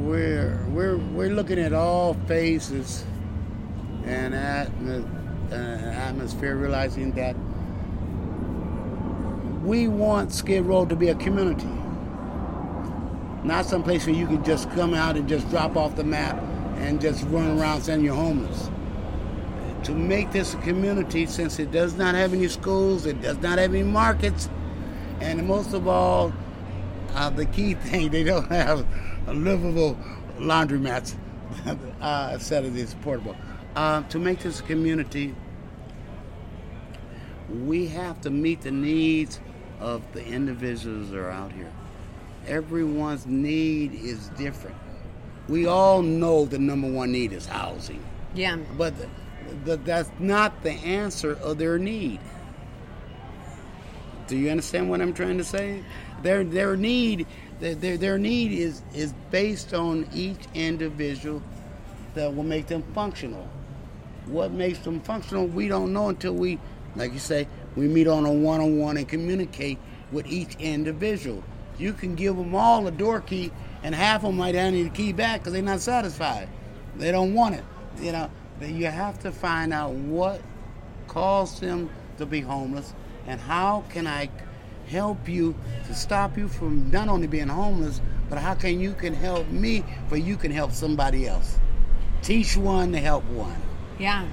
[0.08, 3.04] we're we're we're looking at all phases
[4.04, 7.36] and uh, atmosphere, realizing that
[9.62, 11.68] we want Skid Row to be a community,
[13.44, 16.42] not some place where you can just come out and just drop off the map
[16.78, 18.70] and just run around saying you're homeless.
[19.84, 23.58] To make this a community, since it does not have any schools, it does not
[23.58, 24.48] have any markets,
[25.20, 26.32] and most of all,
[27.14, 28.86] uh, the key thing, they don't have
[29.34, 29.98] livable
[30.38, 31.14] laundromats
[32.00, 33.36] uh, instead of these portable.
[33.76, 35.34] Uh, to make this a community,
[37.64, 39.40] we have to meet the needs
[39.80, 41.70] of the individuals that are out here.
[42.46, 44.76] Everyone's need is different.
[45.48, 48.02] We all know the number one need is housing,
[48.34, 48.56] Yeah.
[48.76, 49.08] but the,
[49.64, 52.20] the, that's not the answer of their need.
[54.26, 55.82] Do you understand what I'm trying to say?
[56.22, 57.26] Their their need
[57.60, 61.42] their, their, need is is based on each individual
[62.14, 63.48] that will make them functional.
[64.26, 66.58] What makes them functional, we don't know until we,
[66.96, 69.78] like you say, we meet on a one-on-one and communicate
[70.12, 71.42] with each individual.
[71.78, 73.50] You can give them all a door key,
[73.82, 76.48] and half of them might hand you the key back because they're not satisfied.
[76.96, 77.64] They don't want it.
[78.00, 80.40] You know, you have to find out what
[81.06, 82.92] caused them to be homeless
[83.26, 84.30] and how can I
[84.88, 85.54] help you
[85.86, 89.84] to stop you from not only being homeless, but how can you can help me,
[90.08, 91.58] but you can help somebody else.
[92.22, 93.56] Teach one to help one.
[93.98, 94.26] Yeah.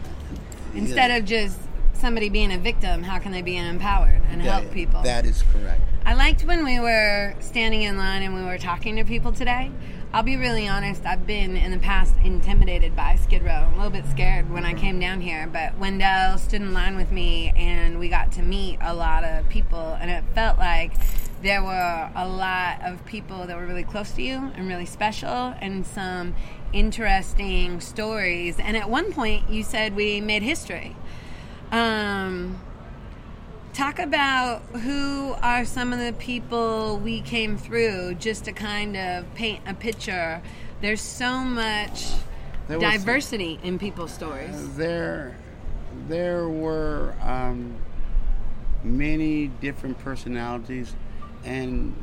[0.73, 1.57] Instead of just
[1.93, 5.01] somebody being a victim, how can they be empowered and help people?
[5.01, 5.81] That is correct.
[6.05, 9.71] I liked when we were standing in line and we were talking to people today.
[10.13, 13.89] I'll be really honest, I've been in the past intimidated by Skid Row, a little
[13.89, 15.45] bit scared when I came down here.
[15.51, 19.49] But Wendell stood in line with me and we got to meet a lot of
[19.49, 20.93] people, and it felt like
[21.41, 25.53] there were a lot of people that were really close to you and really special,
[25.59, 26.33] and some
[26.71, 28.57] interesting stories.
[28.57, 30.95] And at one point, you said we made history.
[31.71, 32.61] Um,
[33.75, 39.25] talk about who are some of the people we came through just to kind of
[39.35, 40.41] paint a picture
[40.79, 42.05] there's so much
[42.69, 45.35] There was- diversity in people's stories There,
[46.07, 47.75] there were um,
[48.81, 50.95] many different personalities
[51.43, 51.93] and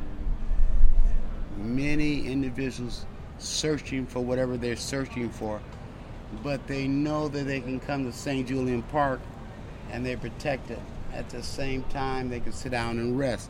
[1.57, 3.07] many individuals
[3.39, 5.59] searching for whatever they're searching for,
[6.43, 9.19] but they know that they can come to San Julian Park
[9.91, 10.79] and they're protected.
[11.13, 13.49] At the same time, they can sit down and rest.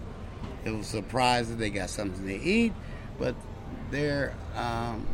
[0.66, 2.74] It was surprised that they got something to eat,
[3.18, 3.36] but
[3.92, 5.08] their um,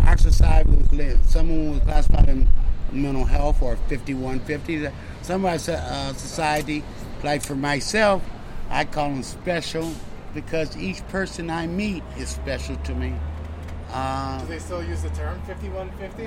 [0.00, 2.48] our society was someone was classified in
[2.92, 4.88] mental health or 5150.
[5.22, 6.84] Some of our uh, society,
[7.22, 8.22] like for myself,
[8.70, 9.92] I call them special
[10.34, 13.14] because each person I meet is special to me.
[13.90, 16.26] Uh, Do they still use the term 5150?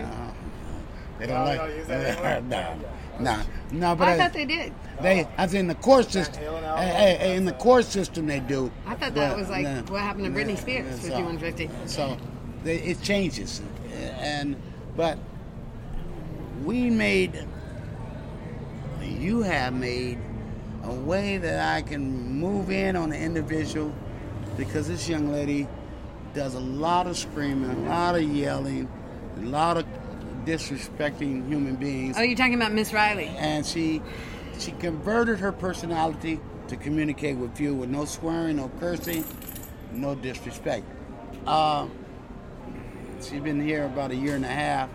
[1.20, 2.42] They don't they like don't use that anymore?
[2.50, 2.78] no,
[3.20, 3.96] no, no.
[3.96, 7.18] But i I- thought they did they, I think in the court system, hey, hey,
[7.20, 8.72] hey, in the court system they do.
[8.88, 12.18] i thought that But, was like what happened to britney spears so- 5150 So
[12.64, 13.62] they, it changes,
[14.20, 14.56] and
[14.96, 15.20] but
[16.66, 17.46] we made,
[19.02, 20.18] you have made
[20.84, 23.94] a way that I can move in on the individual
[24.58, 25.68] because this young lady
[26.34, 28.90] does a lot of screaming, a lot of yelling,
[29.38, 29.86] a lot of
[30.48, 34.02] disrespecting human beings oh you're talking about miss riley and she
[34.60, 39.24] she converted her personality to communicate with you with no swearing, no cursing,
[39.92, 40.86] no disrespect.
[41.46, 41.88] Uh,
[43.22, 44.90] she's been here about a year and a half,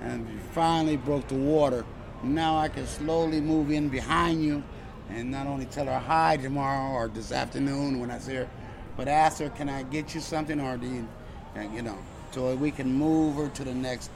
[0.00, 1.84] and finally broke the water.
[2.22, 4.62] Now I can slowly move in behind you,
[5.08, 8.48] and not only tell her hi tomorrow or this afternoon when I see her,
[8.96, 11.08] but ask her, "Can I get you something?" Or do you,
[11.54, 11.98] and, you know,
[12.30, 14.10] so we can move her to the next.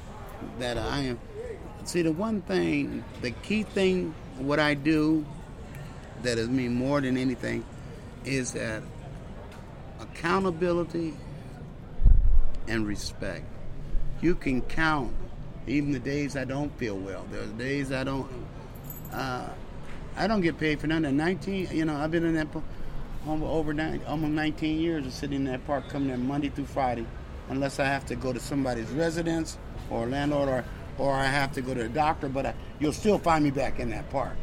[0.58, 1.20] That I am.
[1.84, 5.24] See, the one thing, the key thing, what I do
[6.22, 7.64] that is me more than anything
[8.24, 8.82] is that
[10.00, 11.14] accountability
[12.66, 13.44] and respect.
[14.20, 15.12] You can count
[15.66, 17.26] even the days I don't feel well.
[17.30, 18.28] There's days I don't.
[19.12, 19.48] Uh,
[20.16, 21.16] I don't get paid for nothing.
[21.16, 22.46] 19, you know, I've been in that
[23.26, 27.06] over nine, almost 19 years of sitting in that park, coming in Monday through Friday,
[27.48, 29.58] unless I have to go to somebody's residence
[29.94, 30.64] or landlord or
[30.96, 32.28] or I have to go to the doctor.
[32.28, 34.36] But I, you'll still find me back in that park,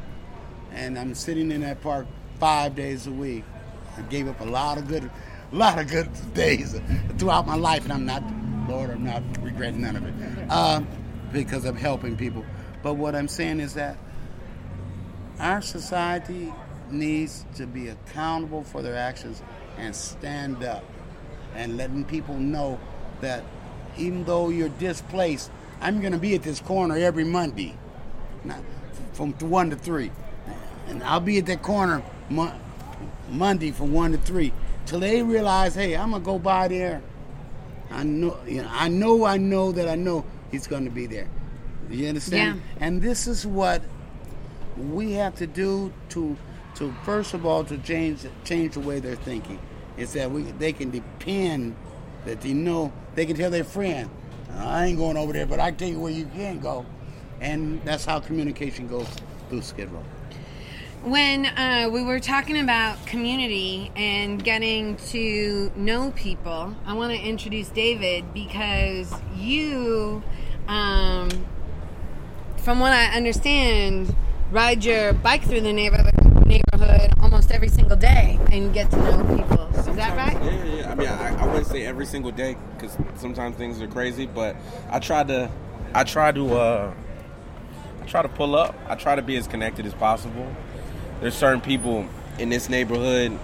[0.72, 2.08] and I'm sitting in that park
[2.40, 3.44] five days a week.
[3.98, 5.10] I gave up a lot of good,
[5.52, 6.80] a lot of good days
[7.18, 8.24] throughout my life, and I'm not,
[8.68, 10.88] Lord, I'm not regretting none of it, um,
[11.32, 12.46] because I'm helping people.
[12.84, 13.98] But what I'm saying is that
[15.40, 16.54] our society
[16.90, 19.42] needs to be accountable for their actions
[19.78, 20.84] and stand up
[21.56, 22.80] and letting people know
[23.22, 23.44] that
[23.98, 27.76] even though you're displaced, I'm going to be at this corner every Monday,
[29.14, 30.12] from one to three,
[30.88, 32.54] and I'll be at that corner Mo-
[33.30, 34.54] Monday from one to three
[34.86, 37.02] till they realize, hey, I'm gonna go by there.
[37.90, 41.08] I know, you know, I know, I know that I know he's going to be
[41.08, 41.28] there.
[41.90, 42.62] You understand?
[42.78, 42.86] Yeah.
[42.86, 43.82] And this is what
[44.78, 46.38] we have to do to
[46.76, 49.60] to first of all to change change the way they're thinking.
[49.98, 51.76] Is that we they can depend
[52.26, 54.10] that they know they can tell their friend,
[54.56, 56.86] I ain't going over there, but I tell you where you can go,
[57.40, 59.08] and that's how communication goes
[59.50, 60.04] through Skid Row.
[61.04, 67.20] when uh, we were talking about community and getting to know people, I want to
[67.20, 70.22] introduce David because you,
[70.68, 71.30] um,
[72.58, 74.16] from what I understand,
[74.52, 79.36] ride your bike through the neighborhood, neighborhood almost every single day and get to know
[79.36, 79.68] people.
[79.80, 80.44] Is that right?
[80.44, 80.81] Yeah, yeah.
[81.02, 84.56] Mean, I, I wouldn't say every single day because sometimes things are crazy, but
[84.90, 85.50] I try to,
[85.94, 86.94] I try to, uh,
[88.02, 88.76] I try to pull up.
[88.88, 90.48] I try to be as connected as possible.
[91.20, 92.08] There's certain people
[92.40, 93.38] in this neighborhood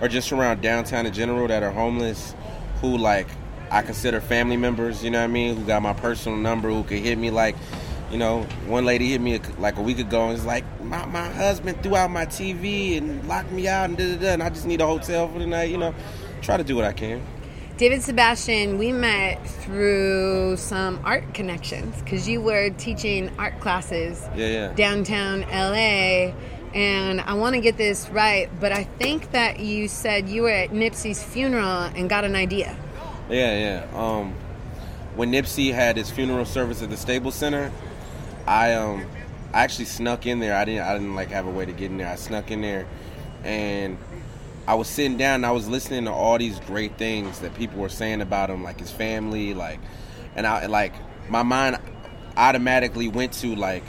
[0.00, 2.34] or just around downtown in general that are homeless
[2.80, 3.28] who like
[3.70, 6.82] I consider family members, you know what I mean, who got my personal number, who
[6.82, 7.56] could hit me like
[8.10, 11.28] You know, one lady hit me like a week ago and was like, my, my
[11.28, 14.50] husband threw out my TV and locked me out and da da da, and I
[14.50, 15.70] just need a hotel for the night.
[15.70, 15.94] You know,
[16.42, 17.22] try to do what I can.
[17.76, 24.46] David Sebastian, we met through some art connections because you were teaching art classes Yeah,
[24.48, 24.72] yeah.
[24.74, 26.34] downtown LA.
[26.74, 30.50] And I want to get this right, but I think that you said you were
[30.50, 31.64] at Nipsey's funeral
[31.96, 32.76] and got an idea.
[33.28, 33.98] Yeah, yeah.
[33.98, 34.34] Um,
[35.16, 37.72] when Nipsey had his funeral service at the Staples Center,
[38.46, 39.04] I um,
[39.52, 40.54] I actually snuck in there.
[40.54, 42.08] I didn't, I didn't like have a way to get in there.
[42.08, 42.86] I snuck in there,
[43.42, 43.98] and
[44.70, 45.34] I was sitting down.
[45.34, 48.62] and I was listening to all these great things that people were saying about him,
[48.62, 49.80] like his family, like,
[50.36, 50.94] and I like
[51.28, 51.78] my mind
[52.36, 53.82] automatically went to like,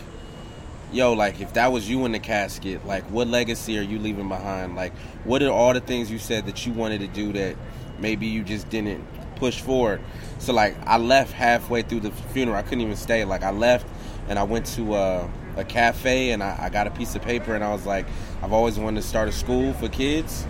[0.91, 4.27] yo, like if that was you in the casket, like what legacy are you leaving
[4.27, 4.75] behind?
[4.75, 7.57] Like, what are all the things you said that you wanted to do that
[7.99, 9.05] maybe you just didn't
[9.35, 10.01] push forward?
[10.39, 12.57] So like, I left halfway through the funeral.
[12.57, 13.23] I couldn't even stay.
[13.23, 13.85] Like, I left
[14.27, 17.53] and I went to uh, a cafe and I, I got a piece of paper
[17.53, 18.07] and I was like,
[18.41, 20.47] I've always wanted to start a school for kids.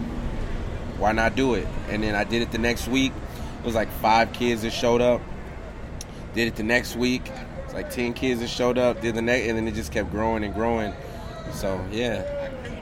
[1.01, 1.67] Why not do it?
[1.89, 3.11] And then I did it the next week.
[3.59, 5.19] It was like five kids that showed up.
[6.35, 7.23] Did it the next week.
[7.65, 9.01] It's like ten kids that showed up.
[9.01, 10.93] Did the next, and then it just kept growing and growing.
[11.53, 12.21] So yeah,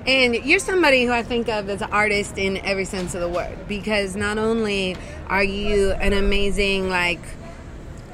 [0.05, 3.29] And you're somebody who I think of as an artist in every sense of the
[3.29, 4.97] word because not only
[5.27, 7.21] are you an amazing like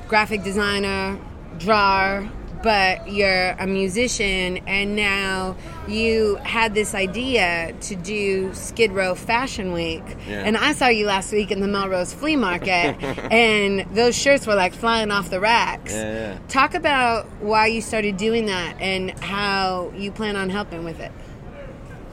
[0.07, 1.17] graphic designer,
[1.57, 2.29] drawer,
[2.65, 5.55] but you're a musician and now
[5.87, 10.01] you had this idea to do Skid Row Fashion Week.
[10.27, 10.41] Yeah.
[10.43, 12.95] And I saw you last week in the Melrose Flea Market
[13.31, 15.93] and those shirts were like flying off the racks.
[15.93, 16.39] Yeah, yeah.
[16.47, 21.11] Talk about why you started doing that and how you plan on helping with it.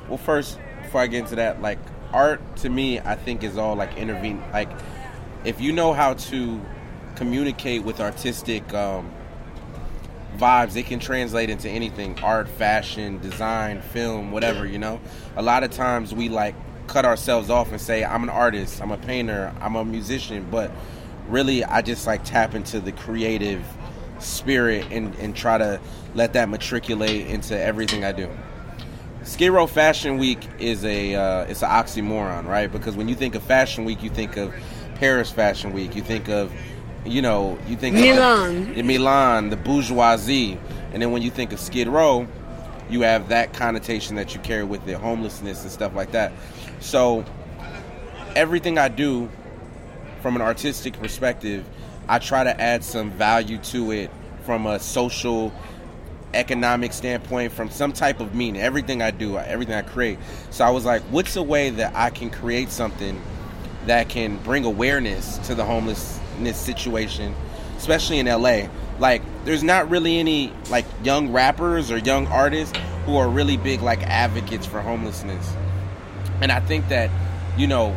[0.06, 1.78] Well, first, before I get into that, like
[2.12, 4.44] art to me, I think is all like intervene.
[4.52, 4.68] Like,
[5.46, 6.60] if you know how to
[7.14, 9.10] communicate with artistic um,
[10.36, 14.66] vibes, it can translate into anything: art, fashion, design, film, whatever.
[14.66, 15.00] You know,
[15.36, 16.54] a lot of times we like
[16.86, 20.70] cut ourselves off and say, "I'm an artist, I'm a painter, I'm a musician," but
[21.28, 23.64] really, I just like tap into the creative
[24.18, 25.80] spirit and, and try to
[26.14, 28.28] let that matriculate into everything I do.
[29.24, 32.70] Skid Row Fashion Week is a uh, it's an oxymoron, right?
[32.70, 34.52] Because when you think of Fashion Week, you think of
[34.96, 36.52] Paris Fashion Week, you think of
[37.04, 38.68] you know you think Milan.
[38.68, 40.58] of the Milan, the bourgeoisie,
[40.92, 42.26] and then when you think of Skid Row,
[42.90, 46.32] you have that connotation that you carry with it, homelessness and stuff like that.
[46.80, 47.24] So
[48.36, 49.28] everything I do
[50.20, 51.64] from an artistic perspective,
[52.08, 54.10] I try to add some value to it
[54.44, 55.52] from a social
[56.34, 60.70] economic standpoint from some type of meaning everything i do everything i create so i
[60.70, 63.20] was like what's a way that i can create something
[63.84, 65.62] that can bring awareness to the
[66.32, 67.34] homelessness situation
[67.76, 68.62] especially in la
[68.98, 72.76] like there's not really any like young rappers or young artists
[73.06, 75.54] who are really big like advocates for homelessness
[76.40, 77.10] and i think that
[77.56, 77.96] you know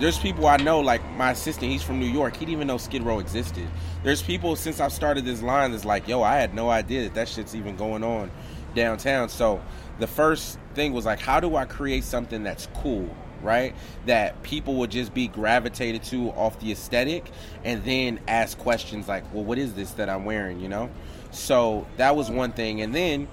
[0.00, 2.34] there's people I know, like my assistant, he's from New York.
[2.34, 3.66] He didn't even know Skid Row existed.
[4.02, 7.14] There's people since I've started this line that's like, yo, I had no idea that
[7.14, 8.30] that shit's even going on
[8.74, 9.28] downtown.
[9.28, 9.62] So
[10.00, 13.08] the first thing was like, how do I create something that's cool,
[13.44, 13.74] right?
[14.06, 17.30] That people would just be gravitated to off the aesthetic
[17.62, 20.90] and then ask questions like, well, what is this that I'm wearing, you know?
[21.30, 22.80] So that was one thing.
[22.80, 23.28] And then,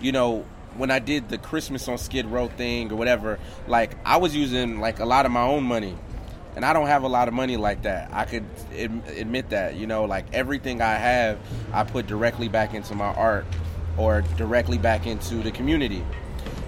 [0.00, 0.44] you know,
[0.76, 4.80] when I did the Christmas on Skid Row thing or whatever, like I was using
[4.80, 5.96] like a lot of my own money.
[6.56, 8.10] And I don't have a lot of money like that.
[8.12, 8.44] I could
[8.76, 11.38] admit that, you know, like everything I have,
[11.72, 13.46] I put directly back into my art
[13.96, 16.04] or directly back into the community.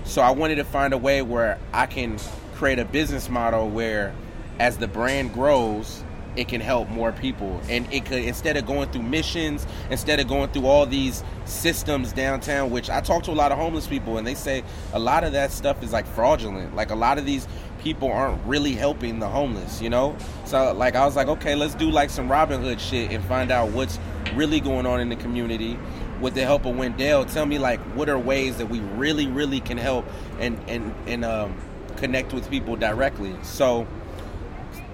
[0.05, 2.19] So I wanted to find a way where I can
[2.63, 4.15] create a business model where
[4.61, 6.05] as the brand grows,
[6.37, 7.61] it can help more people.
[7.69, 12.13] And it could instead of going through missions, instead of going through all these systems
[12.13, 15.25] downtown, which I talk to a lot of homeless people and they say a lot
[15.25, 16.77] of that stuff is like fraudulent.
[16.77, 17.49] Like a lot of these
[17.81, 20.17] people aren't really helping the homeless, you know?
[20.45, 23.51] So like I was like, okay, let's do like some Robin Hood shit and find
[23.51, 23.99] out what's
[24.37, 25.77] really going on in the community
[26.21, 27.25] with the help of Wendell.
[27.25, 30.07] Tell me like what are ways that we really, really can help
[30.39, 31.57] and and and um,
[32.03, 33.33] connect with people directly.
[33.45, 33.87] So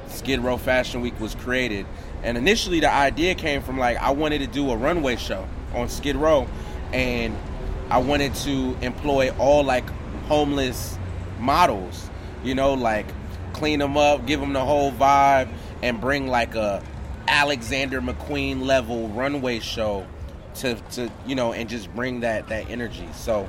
[0.09, 1.87] Skid Row Fashion Week was created.
[2.23, 5.89] And initially the idea came from like I wanted to do a runway show on
[5.89, 6.47] Skid Row
[6.93, 7.35] and
[7.89, 9.89] I wanted to employ all like
[10.27, 10.99] homeless
[11.41, 12.11] models,
[12.45, 13.07] you know, like
[13.55, 15.49] clean them up, give them the whole vibe
[15.83, 16.83] and bring like a
[17.27, 20.07] Alexander McQueen level runway show
[20.57, 23.09] to to you know and just bring that that energy.
[23.15, 23.49] So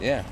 [0.00, 0.22] yeah.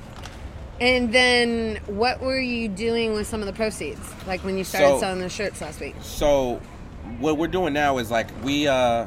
[0.83, 4.01] And then what were you doing with some of the proceeds?
[4.27, 5.95] Like when you started So- selling the shirts last week?
[6.01, 6.61] So
[7.21, 9.07] what we're doing now is like we uh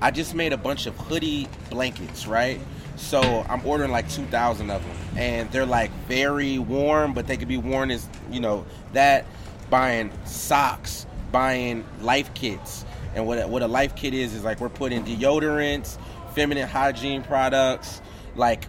[0.00, 2.58] I just made a bunch of hoodie blankets, right?
[2.96, 7.46] So I'm ordering like 2,000 of them, and they're like very warm, but they could
[7.48, 9.26] be worn as you know that.
[9.70, 12.84] Buying socks, buying life kits,
[13.14, 15.96] and what a, what a life kit is is like we're putting deodorants,
[16.34, 18.02] feminine hygiene products,
[18.36, 18.66] like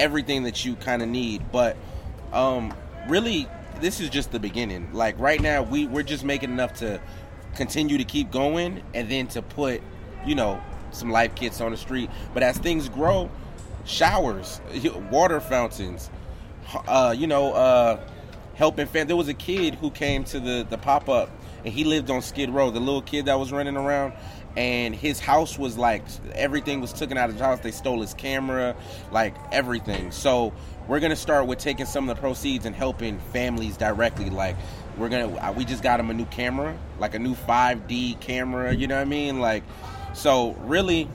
[0.00, 1.52] everything that you kind of need.
[1.52, 1.76] But
[2.32, 2.74] um,
[3.08, 3.46] really,
[3.80, 4.92] this is just the beginning.
[4.92, 7.00] Like right now, we we're just making enough to
[7.54, 9.82] continue to keep going, and then to put,
[10.24, 12.10] you know, some life kits on the street.
[12.32, 13.30] But as things grow,
[13.84, 14.60] showers,
[15.10, 16.10] water fountains,
[16.88, 18.00] uh, you know, uh,
[18.54, 19.06] helping fam.
[19.06, 21.30] There was a kid who came to the the pop up,
[21.64, 22.70] and he lived on Skid Row.
[22.70, 24.14] The little kid that was running around,
[24.56, 26.02] and his house was like
[26.34, 27.60] everything was taken out of his house.
[27.60, 28.74] They stole his camera,
[29.12, 30.10] like everything.
[30.10, 30.52] So
[30.88, 34.30] we're gonna start with taking some of the proceeds and helping families directly.
[34.30, 34.56] Like
[34.98, 38.74] we're gonna, uh, we just got him a new camera, like a new 5D camera.
[38.74, 39.40] You know what I mean?
[39.40, 39.62] Like,
[40.14, 41.08] so really,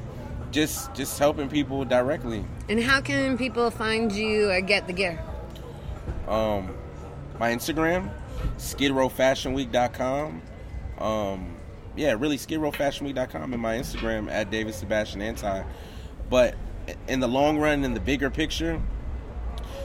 [0.51, 2.45] just just helping people directly.
[2.69, 5.19] And how can people find you or get the gear?
[6.27, 6.73] Um,
[7.39, 8.09] my Instagram,
[8.57, 10.41] skidrowfashionweek.com.
[10.99, 11.54] Um,
[11.95, 15.63] yeah, really skidrowfashionweek.com and my Instagram at David Sebastian Anti.
[16.29, 16.55] But
[17.07, 18.81] in the long run, in the bigger picture,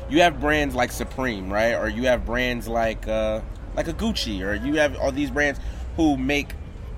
[0.09, 1.75] you have brands like Supreme, right?
[1.75, 3.41] Or you have brands like uh,
[3.77, 5.61] like a Gucci, or you have all these brands
[5.97, 6.49] who make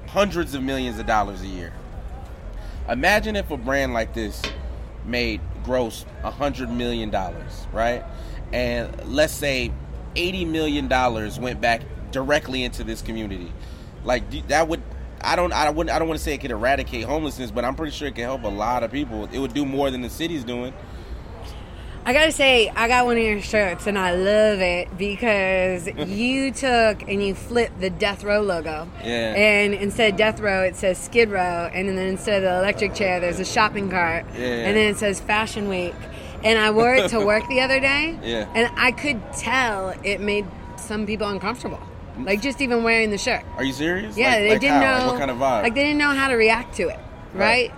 [0.09, 1.73] hundreds of millions of dollars a year.
[2.89, 4.43] Imagine if a brand like this
[5.05, 8.05] made gross a hundred million dollars, right?
[8.53, 9.73] And let's say
[10.17, 13.53] eighty million dollars went back directly into this community.
[14.05, 14.83] Like that would
[15.25, 17.75] I don't I wouldn't I don't want to say it could eradicate homelessness, but I'm
[17.75, 19.29] pretty sure it can help a lot of people.
[19.33, 20.73] It would do more than the city's doing.
[22.05, 26.51] I gotta say, I got one of your shirts and I love it because you
[26.51, 28.89] took and you flipped the Death Row logo.
[29.05, 29.35] Yeah.
[29.35, 31.71] And instead of Death Row, it says Skid Row.
[31.73, 34.27] And then instead of the electric chair, there's a shopping cart.
[34.35, 34.47] Yeah.
[34.47, 35.95] And then it says Fashion Week.
[36.43, 38.19] And I wore it to work the other day.
[38.21, 38.51] Yeah.
[38.53, 40.47] And I could tell it made
[40.77, 41.81] some people uncomfortable.
[42.25, 43.45] Like just even wearing the shirt.
[43.57, 44.17] Are you serious?
[44.17, 44.99] Yeah, Like- they like didn't how?
[44.99, 44.99] know.
[45.05, 45.63] Like what kind of vibe?
[45.63, 46.99] Like they didn't know how to react to it,
[47.35, 47.71] right?
[47.71, 47.73] Right.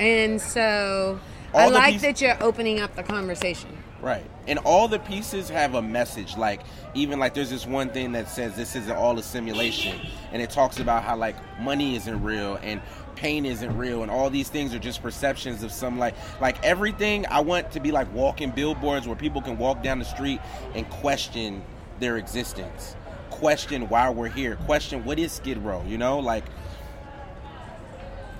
[0.00, 1.18] And so
[1.54, 3.70] All I like piece- that you're opening up the conversation.
[4.00, 4.24] Right.
[4.46, 6.36] And all the pieces have a message.
[6.36, 6.60] Like,
[6.94, 9.98] even like there's this one thing that says this isn't all a simulation.
[10.32, 12.80] And it talks about how like money isn't real and
[13.16, 17.26] pain isn't real and all these things are just perceptions of some like like everything
[17.28, 20.40] I want to be like walking billboards where people can walk down the street
[20.76, 21.64] and question
[21.98, 22.94] their existence.
[23.38, 24.56] Question why we're here.
[24.56, 26.18] Question what is Skid Row, you know?
[26.18, 26.44] Like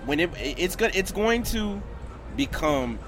[0.06, 1.80] when it it's good it's going to
[2.36, 2.98] become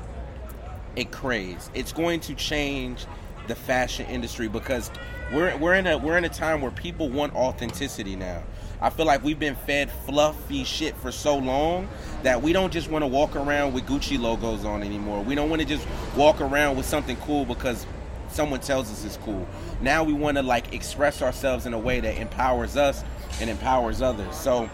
[0.97, 1.69] a craze.
[1.75, 3.07] It's going to change
[3.49, 4.89] the fashion industry because
[5.33, 8.45] we're we're in a we're in a time where people want authenticity now.
[8.81, 11.89] I feel like we've been fed fluffy shit for so long
[12.23, 15.23] that we don't just want to walk around with Gucci logos on anymore.
[15.25, 15.87] We don't want to just
[16.17, 17.85] walk around with something cool because
[18.33, 19.47] someone tells us it's cool.
[19.81, 23.05] Now we want to like express ourselves in a way that empowers us
[23.41, 24.35] and empowers others.
[24.37, 24.67] So,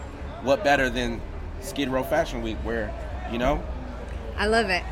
[0.43, 1.21] what better than
[1.61, 2.93] Skid Row Fashion Week where,
[3.31, 3.63] you know,
[4.37, 4.83] I love it.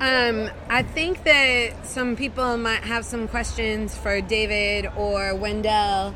[0.00, 6.14] Um, I think that some people might have some questions for David or Wendell,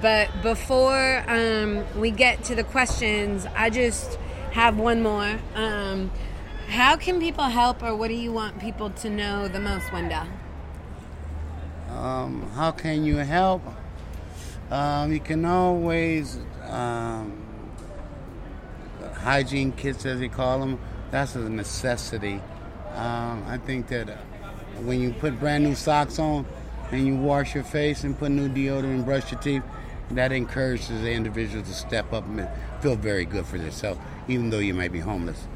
[0.00, 4.18] but before um, we get to the questions, I just
[4.52, 5.38] have one more.
[5.54, 6.10] Um,
[6.68, 10.26] how can people help, or what do you want people to know the most, Wendell?
[11.96, 13.62] Um, how can you help?
[14.70, 16.38] Um, you can always
[16.68, 17.32] um,
[19.14, 20.78] hygiene kits, as they call them.
[21.10, 22.40] That's a necessity.
[22.94, 24.08] Um, I think that
[24.82, 26.46] when you put brand new socks on
[26.92, 29.62] and you wash your face and put new deodorant and brush your teeth,
[30.12, 32.48] that encourages the individual to step up and
[32.80, 35.46] feel very good for themselves, even though you might be homeless.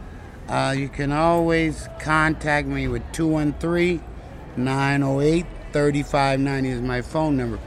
[0.49, 4.03] Uh, you can always contact me with 213
[4.57, 7.59] 908 3590 is my phone number.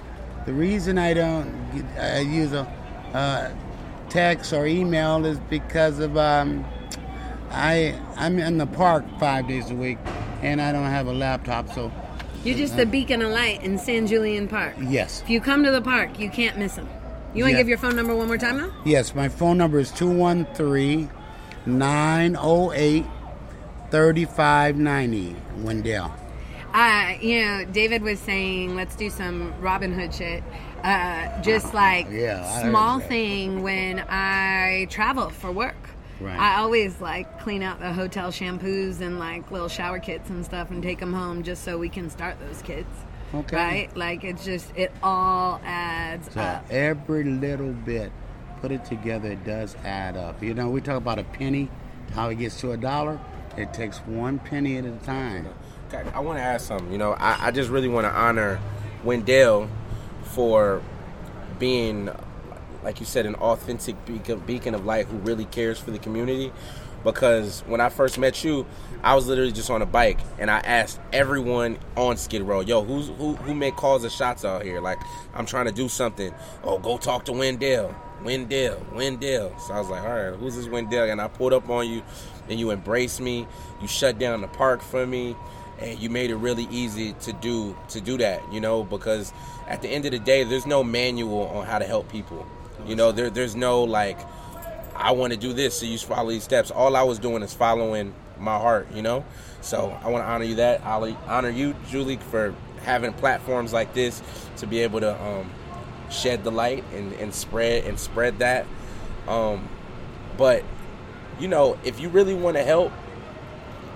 [0.45, 2.65] The reason I don't get- I use a
[3.13, 3.49] uh,
[4.09, 6.63] text or email is because of um,
[7.51, 9.97] I I'm in the park five days a week
[10.41, 11.91] and I don't have a laptop, so
[12.45, 14.75] You're just the beacon of light in San Julian Park.
[14.79, 16.87] yes, If you come to the park, you can't miss them.
[17.33, 17.57] You want to Yeah.
[17.57, 18.71] give your phone number one more time, though?
[18.85, 19.13] yes.
[19.15, 21.09] My phone number is 213
[21.65, 23.05] 908
[23.91, 25.35] 3590.
[25.61, 26.13] Wendell.
[26.77, 30.43] Uh, you know, David was saying, let's do some Robin Hood shit.
[30.83, 35.75] Uh, just like Yeah, small thing when I travel for work.
[36.19, 36.37] Right.
[36.39, 40.69] I always like clean out the hotel shampoos and like little shower kits and stuff
[40.69, 42.87] and take them home just so we can start those kids.
[43.33, 43.55] Okay.
[43.55, 43.97] Right?
[43.97, 46.63] Like it's just, it all adds So up.
[46.69, 48.11] every little bit,
[48.61, 50.43] put it together, it does add up.
[50.43, 51.69] You know, we talk about a penny
[52.13, 53.19] how it gets to a dollar,
[53.57, 55.47] it takes one penny at a time.
[55.93, 56.91] I want to ask something.
[56.91, 58.59] You know, I, I just really want to honor
[59.03, 59.69] Wendell
[60.23, 60.81] for
[61.59, 62.09] being,
[62.83, 63.95] like you said, an authentic
[64.45, 66.51] beacon, of light who really cares for the community.
[67.03, 68.65] Because when I first met you,
[69.03, 72.83] I was literally just on a bike and I asked everyone on Skid Row, "Yo,
[72.83, 74.81] who's who who make calls and shots out here?
[74.81, 74.97] Like,
[75.33, 76.33] I'm trying to do something.
[76.63, 80.67] Oh, go talk to Wendell, Wendell, Wendell." So I was like, "All right, who's this
[80.67, 82.01] Wendell?" And I pulled up on you,
[82.49, 83.47] and you embraced me.
[83.79, 85.35] You shut down the park for me
[85.79, 89.31] and you made it really easy to do to do that you know because
[89.67, 92.45] at the end of the day there's no manual on how to help people.
[92.85, 94.19] You know there, there's no like
[94.95, 96.71] i want to do this so you follow these steps.
[96.71, 99.25] All i was doing is following my heart you know?
[99.61, 102.53] So i want to honor you that i'll honor you julie for
[102.83, 104.21] having platforms like this
[104.57, 105.49] to be able to um,
[106.09, 108.65] shed the light and, and spread and spread that.
[109.27, 109.67] Um,
[110.37, 110.63] but
[111.39, 112.91] you know if you really want to help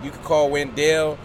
[0.03, 1.17] you could call Wendell,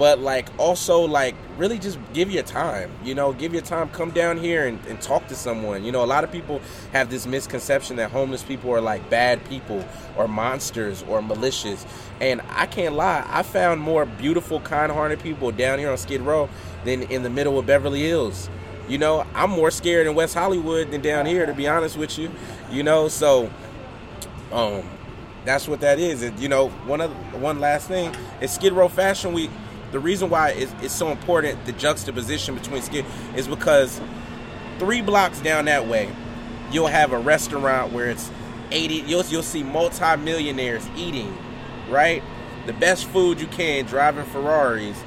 [0.00, 2.90] but like also like really just give your time.
[3.04, 3.90] You know, give your time.
[3.90, 5.84] Come down here and, and talk to someone.
[5.84, 6.62] You know, a lot of people
[6.94, 9.86] have this misconception that homeless people are like bad people
[10.16, 11.84] or monsters or malicious.
[12.18, 16.48] And I can't lie, I found more beautiful, kind-hearted people down here on Skid Row
[16.86, 18.48] than in the middle of Beverly Hills.
[18.88, 22.18] You know, I'm more scared in West Hollywood than down here, to be honest with
[22.18, 22.30] you.
[22.70, 23.50] You know, so
[24.50, 24.82] um,
[25.44, 26.22] that's what that is.
[26.22, 29.50] And, you know, one of one last thing is Skid Row Fashion Week.
[29.92, 33.04] The reason why it's, it's so important, the juxtaposition between Skid,
[33.36, 34.00] is because
[34.78, 36.10] three blocks down that way,
[36.70, 38.30] you'll have a restaurant where it's
[38.70, 38.94] 80.
[39.06, 41.36] You'll you'll see multi-millionaires eating,
[41.88, 42.22] right?
[42.66, 45.02] The best food you can, driving Ferraris,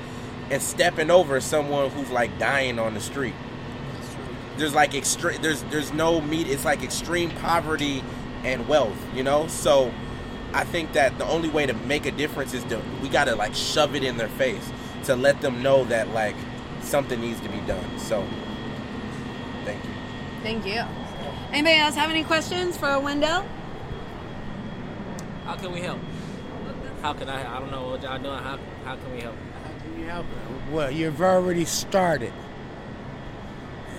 [0.51, 3.35] and stepping over someone who's like dying on the street
[4.57, 8.03] there's like extreme there's there's no meat it's like extreme poverty
[8.43, 9.91] and wealth you know so
[10.53, 13.53] i think that the only way to make a difference is to we gotta like
[13.53, 14.71] shove it in their face
[15.03, 16.35] to let them know that like
[16.81, 18.25] something needs to be done so
[19.65, 19.89] thank you
[20.43, 20.83] Thank you.
[21.53, 23.45] Anybody else have any questions for Wendell?
[25.45, 25.99] How can we help?
[27.01, 27.55] How can I?
[27.55, 28.37] I don't know what y'all doing.
[28.39, 29.35] How how can we help?
[29.63, 30.25] How can you help?
[30.69, 32.33] Well, you've already started.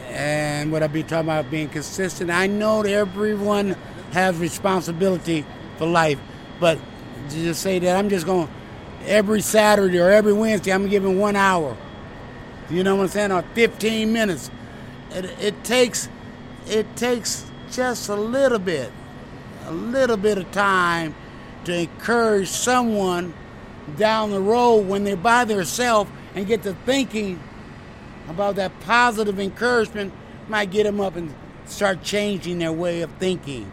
[0.08, 3.70] And what I be talking about being consistent, I know that everyone
[4.12, 5.46] has responsibility
[5.78, 6.18] for life,
[6.60, 6.78] but
[7.30, 8.48] to just say that I'm just going
[9.06, 11.76] every Saturday or every Wednesday, I'm giving one hour.
[12.70, 13.32] You know what I'm saying?
[13.32, 14.50] Or 15 minutes.
[15.10, 16.08] It, it takes
[16.66, 18.90] it takes just a little bit,
[19.66, 21.14] a little bit of time
[21.64, 23.34] to encourage someone
[23.96, 27.40] down the road when they're by themselves and get to thinking
[28.28, 30.12] about that positive encouragement
[30.48, 31.34] might get them up and
[31.66, 33.70] start changing their way of thinking.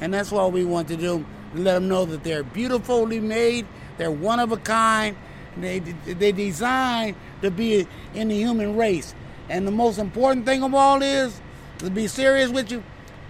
[0.00, 1.24] And that's what we want to do.
[1.54, 5.16] Let them know that they're beautifully made, they're one of a kind,
[5.54, 9.14] and they they designed to be in the human race.
[9.48, 11.40] And the most important thing of all is,
[11.78, 12.82] to be serious with you,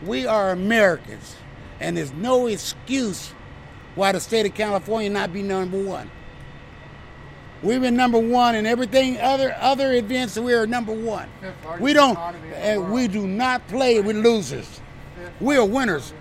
[0.05, 1.37] we are Americans,
[1.81, 3.33] and there's no excuse
[3.95, 6.11] why the state of California not be number one.
[7.63, 10.39] We've been number one in everything other other events.
[10.39, 11.29] We are number one.
[11.81, 12.17] We don't,
[12.55, 14.81] and we do not play with losers.
[15.41, 16.13] We are winners.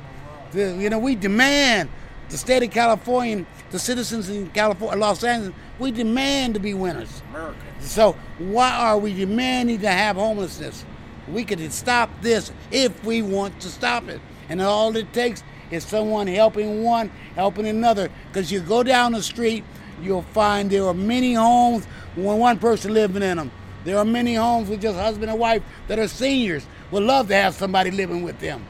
[0.58, 1.88] The- you know, we demand
[2.30, 5.54] the state of California, the citizens in California, Los Angeles.
[5.78, 7.22] We demand to be winners.
[7.30, 10.84] america So why are we demanding to have homelessness?
[11.32, 14.20] We could stop this if we want to stop it.
[14.50, 18.10] And all it takes is someone helping one, helping another.
[18.28, 19.64] Because you go down the street,
[20.02, 21.86] you'll find there are many homes
[22.16, 23.52] with one person living in them.
[23.86, 26.66] There are many homes with just husband and wife that are seniors.
[26.90, 28.66] Would love to have somebody living with them.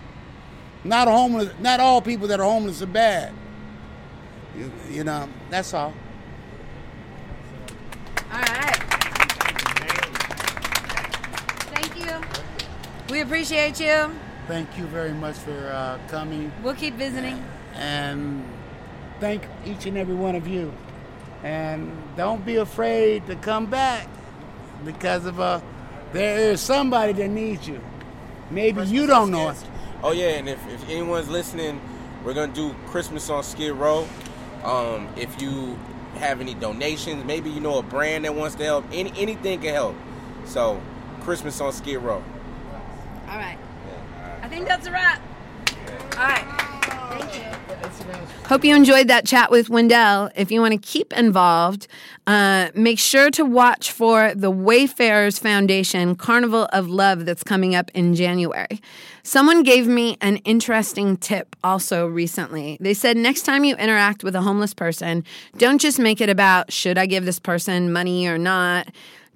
[0.83, 1.51] Not homeless.
[1.59, 3.33] Not all people that are homeless are bad.
[4.57, 5.93] You, you know, that's all.
[8.31, 8.75] All right.
[11.73, 12.21] Thank you.
[13.09, 14.11] We appreciate you.
[14.47, 16.51] Thank you very much for uh, coming.
[16.63, 17.43] We'll keep visiting.
[17.75, 18.43] and
[19.19, 20.73] thank each and every one of you.
[21.43, 24.07] And don't be afraid to come back
[24.85, 25.61] because of a,
[26.13, 27.79] there is somebody that needs you.
[28.49, 29.57] Maybe you don't know it.
[30.03, 31.81] Oh yeah, and if, if anyone's listening,
[32.23, 34.07] we're gonna do Christmas on Skid Row.
[34.63, 35.77] Um, if you
[36.15, 39.73] have any donations, maybe you know a brand that wants to help, any anything can
[39.73, 39.95] help.
[40.45, 40.81] So,
[41.21, 42.23] Christmas on Skid Row.
[43.27, 43.57] All right.
[44.41, 45.21] I think that's a wrap.
[46.13, 46.45] All right.
[47.19, 47.47] Thank you.
[48.47, 50.29] Hope you enjoyed that chat with Wendell.
[50.35, 51.87] If you want to keep involved,
[52.27, 57.91] uh, make sure to watch for the Wayfarers Foundation Carnival of Love that's coming up
[57.93, 58.81] in January.
[59.27, 62.77] Someone gave me an interesting tip also recently.
[62.79, 65.25] They said next time you interact with a homeless person,
[65.57, 68.87] don't just make it about should I give this person money or not.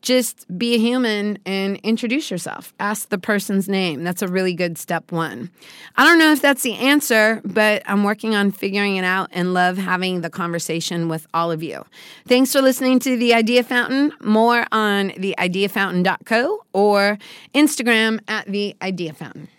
[0.01, 2.73] Just be a human and introduce yourself.
[2.79, 4.05] Ask the person's name.
[4.05, 5.51] That's a really good step one.
[5.97, 9.53] I don't know if that's the answer, but I'm working on figuring it out and
[9.53, 11.83] love having the conversation with all of you.
[12.29, 14.13] Thanks for listening to The Idea Fountain.
[14.21, 17.17] More on theideafountain.co or
[17.53, 19.49] Instagram at The Idea Fountain.